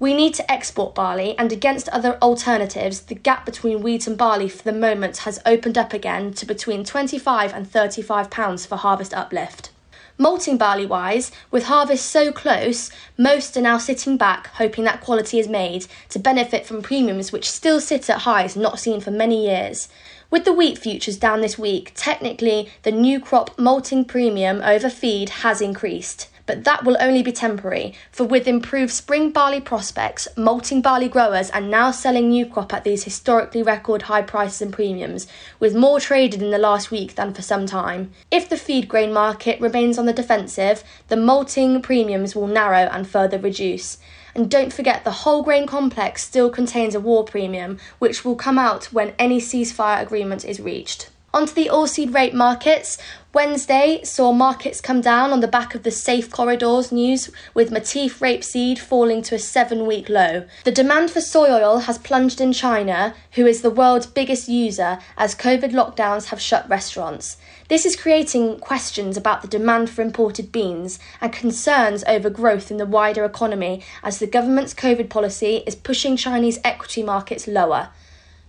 We 0.00 0.14
need 0.14 0.34
to 0.34 0.50
export 0.50 0.96
barley, 0.96 1.38
and 1.38 1.52
against 1.52 1.88
other 1.90 2.18
alternatives, 2.20 3.02
the 3.02 3.14
gap 3.14 3.46
between 3.46 3.82
wheat 3.82 4.08
and 4.08 4.18
barley 4.18 4.48
for 4.48 4.64
the 4.64 4.72
moment 4.72 5.18
has 5.18 5.40
opened 5.46 5.78
up 5.78 5.92
again 5.92 6.32
to 6.34 6.44
between 6.44 6.82
25 6.82 7.54
and 7.54 7.70
35 7.70 8.30
pounds 8.30 8.66
for 8.66 8.74
harvest 8.78 9.14
uplift. 9.14 9.70
Malting 10.18 10.56
barley 10.56 10.86
wise, 10.86 11.30
with 11.52 11.64
harvest 11.64 12.06
so 12.06 12.32
close, 12.32 12.90
most 13.16 13.56
are 13.56 13.60
now 13.60 13.78
sitting 13.78 14.16
back 14.16 14.48
hoping 14.54 14.82
that 14.84 15.00
quality 15.00 15.38
is 15.38 15.48
made 15.48 15.86
to 16.08 16.18
benefit 16.18 16.66
from 16.66 16.82
premiums 16.82 17.30
which 17.30 17.50
still 17.50 17.80
sit 17.80 18.10
at 18.10 18.22
highs 18.22 18.56
not 18.56 18.80
seen 18.80 19.00
for 19.00 19.12
many 19.12 19.46
years. 19.46 19.88
With 20.34 20.44
the 20.44 20.52
wheat 20.52 20.78
futures 20.78 21.16
down 21.16 21.42
this 21.42 21.60
week, 21.60 21.92
technically 21.94 22.68
the 22.82 22.90
new 22.90 23.20
crop 23.20 23.56
malting 23.56 24.04
premium 24.04 24.62
over 24.62 24.90
feed 24.90 25.28
has 25.28 25.60
increased 25.60 26.26
but 26.46 26.64
that 26.64 26.84
will 26.84 26.96
only 27.00 27.22
be 27.22 27.32
temporary, 27.32 27.94
for 28.10 28.24
with 28.24 28.46
improved 28.46 28.92
spring 28.92 29.30
barley 29.30 29.60
prospects, 29.60 30.28
malting 30.36 30.82
barley 30.82 31.08
growers 31.08 31.50
are 31.52 31.60
now 31.60 31.90
selling 31.90 32.28
new 32.28 32.44
crop 32.44 32.74
at 32.74 32.84
these 32.84 33.04
historically 33.04 33.62
record 33.62 34.02
high 34.02 34.20
prices 34.22 34.60
and 34.60 34.72
premiums, 34.72 35.26
with 35.58 35.74
more 35.74 36.00
traded 36.00 36.42
in 36.42 36.50
the 36.50 36.58
last 36.58 36.90
week 36.90 37.14
than 37.14 37.32
for 37.32 37.40
some 37.40 37.64
time. 37.64 38.10
If 38.30 38.48
the 38.48 38.58
feed 38.58 38.88
grain 38.88 39.12
market 39.12 39.60
remains 39.60 39.98
on 39.98 40.06
the 40.06 40.12
defensive, 40.12 40.84
the 41.08 41.16
malting 41.16 41.80
premiums 41.80 42.36
will 42.36 42.46
narrow 42.46 42.90
and 42.92 43.08
further 43.08 43.38
reduce. 43.38 43.96
And 44.34 44.50
don't 44.50 44.72
forget 44.72 45.04
the 45.04 45.10
whole 45.22 45.42
grain 45.42 45.66
complex 45.66 46.24
still 46.24 46.50
contains 46.50 46.94
a 46.94 47.00
war 47.00 47.24
premium, 47.24 47.78
which 47.98 48.24
will 48.24 48.34
come 48.34 48.58
out 48.58 48.86
when 48.86 49.14
any 49.18 49.40
ceasefire 49.40 50.02
agreement 50.02 50.44
is 50.44 50.60
reached. 50.60 51.10
Onto 51.32 51.52
the 51.52 51.68
oilseed 51.72 52.14
rape 52.14 52.32
markets. 52.32 52.96
Wednesday 53.32 54.00
saw 54.04 54.30
markets 54.30 54.80
come 54.80 55.00
down 55.00 55.32
on 55.32 55.40
the 55.40 55.48
back 55.48 55.74
of 55.74 55.82
the 55.82 55.90
safe 55.90 56.30
corridors 56.30 56.92
news, 56.92 57.28
with 57.52 57.72
Matif 57.72 58.20
rapeseed 58.20 58.78
falling 58.78 59.22
to 59.22 59.34
a 59.34 59.40
seven 59.40 59.84
week 59.86 60.08
low. 60.08 60.44
The 60.62 60.70
demand 60.70 61.10
for 61.10 61.20
soy 61.20 61.50
oil 61.50 61.78
has 61.78 61.98
plunged 61.98 62.40
in 62.40 62.52
China, 62.52 63.16
who 63.32 63.46
is 63.46 63.62
the 63.62 63.70
world's 63.70 64.06
biggest 64.06 64.48
user, 64.48 65.00
as 65.16 65.34
COVID 65.34 65.72
lockdowns 65.72 66.26
have 66.26 66.40
shut 66.40 66.68
restaurants. 66.68 67.36
This 67.68 67.86
is 67.86 67.96
creating 67.96 68.58
questions 68.58 69.16
about 69.16 69.40
the 69.40 69.48
demand 69.48 69.88
for 69.88 70.02
imported 70.02 70.52
beans 70.52 70.98
and 71.22 71.32
concerns 71.32 72.04
over 72.06 72.28
growth 72.28 72.70
in 72.70 72.76
the 72.76 72.84
wider 72.84 73.24
economy 73.24 73.82
as 74.02 74.18
the 74.18 74.26
government's 74.26 74.74
COVID 74.74 75.08
policy 75.08 75.62
is 75.66 75.74
pushing 75.74 76.18
Chinese 76.18 76.58
equity 76.62 77.02
markets 77.02 77.46
lower. 77.46 77.88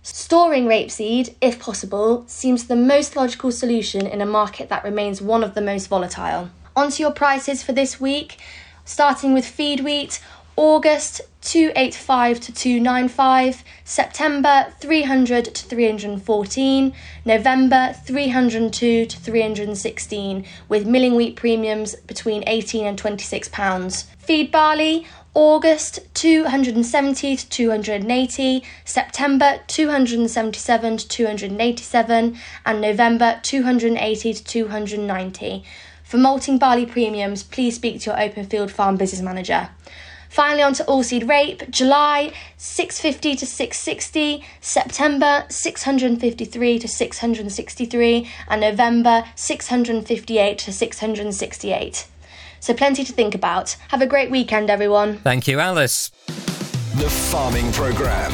Storing 0.02 0.66
rapeseed, 0.66 1.34
if 1.40 1.58
possible, 1.58 2.24
seems 2.26 2.66
the 2.66 2.76
most 2.76 3.16
logical 3.16 3.50
solution 3.50 4.06
in 4.06 4.20
a 4.20 4.26
market 4.26 4.68
that 4.68 4.84
remains 4.84 5.22
one 5.22 5.42
of 5.42 5.54
the 5.54 5.62
most 5.62 5.86
volatile. 5.88 6.50
Onto 6.76 7.02
your 7.02 7.10
prices 7.10 7.62
for 7.62 7.72
this 7.72 7.98
week, 7.98 8.36
starting 8.84 9.32
with 9.32 9.46
feed 9.46 9.80
wheat. 9.80 10.20
August 10.56 11.20
285 11.42 12.40
to 12.40 12.52
295, 12.52 13.62
September 13.84 14.72
300 14.80 15.44
to 15.44 15.64
314, 15.64 16.94
November 17.26 17.94
302 18.06 19.04
to 19.04 19.16
316, 19.18 20.46
with 20.66 20.86
milling 20.86 21.14
wheat 21.14 21.36
premiums 21.36 21.94
between 21.96 22.42
18 22.46 22.86
and 22.86 22.96
26 22.96 23.48
pounds. 23.50 24.06
Feed 24.18 24.50
barley 24.50 25.06
August 25.34 26.00
270 26.14 27.36
to 27.36 27.48
280, 27.48 28.64
September 28.86 29.60
277 29.66 30.96
to 30.96 31.06
287, 31.06 32.38
and 32.64 32.80
November 32.80 33.38
280 33.42 34.32
to 34.32 34.42
290. 34.42 35.64
For 36.02 36.16
malting 36.16 36.56
barley 36.56 36.86
premiums, 36.86 37.42
please 37.42 37.74
speak 37.74 38.00
to 38.00 38.10
your 38.10 38.20
open 38.20 38.46
field 38.46 38.70
farm 38.70 38.96
business 38.96 39.20
manager. 39.20 39.68
Finally, 40.28 40.62
on 40.62 40.74
to 40.74 40.84
oilseed 40.84 41.28
rape. 41.28 41.70
July 41.70 42.32
650 42.56 43.36
to 43.36 43.46
660, 43.46 44.44
September 44.60 45.44
653 45.48 46.78
to 46.78 46.88
663, 46.88 48.30
and 48.48 48.60
November 48.60 49.24
658 49.34 50.58
to 50.58 50.72
668. 50.72 52.06
So, 52.60 52.74
plenty 52.74 53.04
to 53.04 53.12
think 53.12 53.34
about. 53.34 53.76
Have 53.88 54.02
a 54.02 54.06
great 54.06 54.30
weekend, 54.30 54.70
everyone. 54.70 55.18
Thank 55.18 55.46
you, 55.46 55.60
Alice. 55.60 56.10
The 56.96 57.10
Farming 57.10 57.72
Programme. 57.72 58.32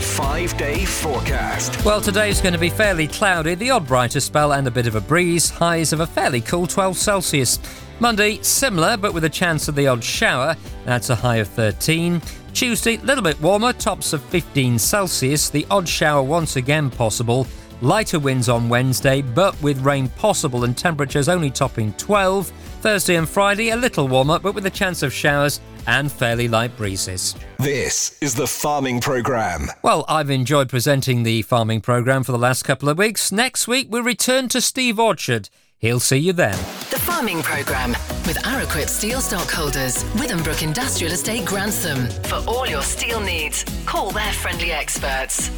Five 0.00 0.56
day 0.58 0.84
forecast. 0.84 1.84
Well, 1.84 2.00
today's 2.00 2.40
going 2.40 2.54
to 2.54 2.58
be 2.58 2.70
fairly 2.70 3.06
cloudy, 3.06 3.54
the 3.54 3.70
odd 3.70 3.86
brighter 3.86 4.20
spell 4.20 4.52
and 4.52 4.66
a 4.66 4.70
bit 4.70 4.86
of 4.86 4.94
a 4.94 5.00
breeze, 5.00 5.50
highs 5.50 5.92
of 5.92 6.00
a 6.00 6.06
fairly 6.06 6.40
cool 6.40 6.66
12 6.66 6.96
Celsius. 6.96 7.58
Monday, 8.00 8.40
similar, 8.40 8.96
but 8.96 9.12
with 9.12 9.24
a 9.24 9.28
chance 9.28 9.68
of 9.68 9.74
the 9.74 9.86
odd 9.86 10.02
shower, 10.02 10.56
that's 10.86 11.10
a 11.10 11.14
high 11.14 11.36
of 11.36 11.48
13. 11.48 12.22
Tuesday, 12.54 12.96
a 12.96 13.00
little 13.02 13.22
bit 13.22 13.38
warmer, 13.42 13.74
tops 13.74 14.14
of 14.14 14.22
15 14.24 14.78
Celsius, 14.78 15.50
the 15.50 15.66
odd 15.70 15.86
shower 15.86 16.22
once 16.22 16.56
again 16.56 16.88
possible. 16.88 17.46
Lighter 17.82 18.18
winds 18.18 18.48
on 18.48 18.70
Wednesday, 18.70 19.20
but 19.20 19.60
with 19.62 19.84
rain 19.84 20.08
possible 20.08 20.64
and 20.64 20.76
temperatures 20.76 21.28
only 21.28 21.50
topping 21.50 21.92
12. 21.94 22.46
Thursday 22.80 23.16
and 23.16 23.28
Friday, 23.28 23.68
a 23.68 23.76
little 23.76 24.08
warmer, 24.08 24.38
but 24.38 24.54
with 24.54 24.64
a 24.64 24.70
chance 24.70 25.02
of 25.02 25.12
showers 25.12 25.60
and 25.86 26.10
fairly 26.10 26.48
light 26.48 26.74
breezes. 26.78 27.36
This 27.58 28.16
is 28.22 28.34
the 28.34 28.46
Farming 28.46 29.02
Programme. 29.02 29.68
Well, 29.82 30.06
I've 30.08 30.30
enjoyed 30.30 30.70
presenting 30.70 31.22
the 31.22 31.42
Farming 31.42 31.82
Programme 31.82 32.24
for 32.24 32.32
the 32.32 32.38
last 32.38 32.62
couple 32.62 32.88
of 32.88 32.96
weeks. 32.96 33.30
Next 33.30 33.68
week, 33.68 33.88
we 33.90 34.00
return 34.00 34.48
to 34.48 34.62
Steve 34.62 34.98
Orchard. 34.98 35.50
He'll 35.80 35.98
see 35.98 36.18
you 36.18 36.34
then. 36.34 36.58
The 36.90 36.98
Farming 36.98 37.42
Programme 37.42 37.92
with 38.26 38.36
Araquip 38.44 38.88
Steel 38.88 39.22
Stockholders, 39.22 40.04
Withambrook 40.12 40.62
Industrial 40.62 41.10
Estate 41.10 41.46
Grantham. 41.46 42.06
For 42.24 42.44
all 42.46 42.66
your 42.66 42.82
steel 42.82 43.18
needs, 43.18 43.64
call 43.86 44.10
their 44.10 44.30
friendly 44.34 44.72
experts. 44.72 45.50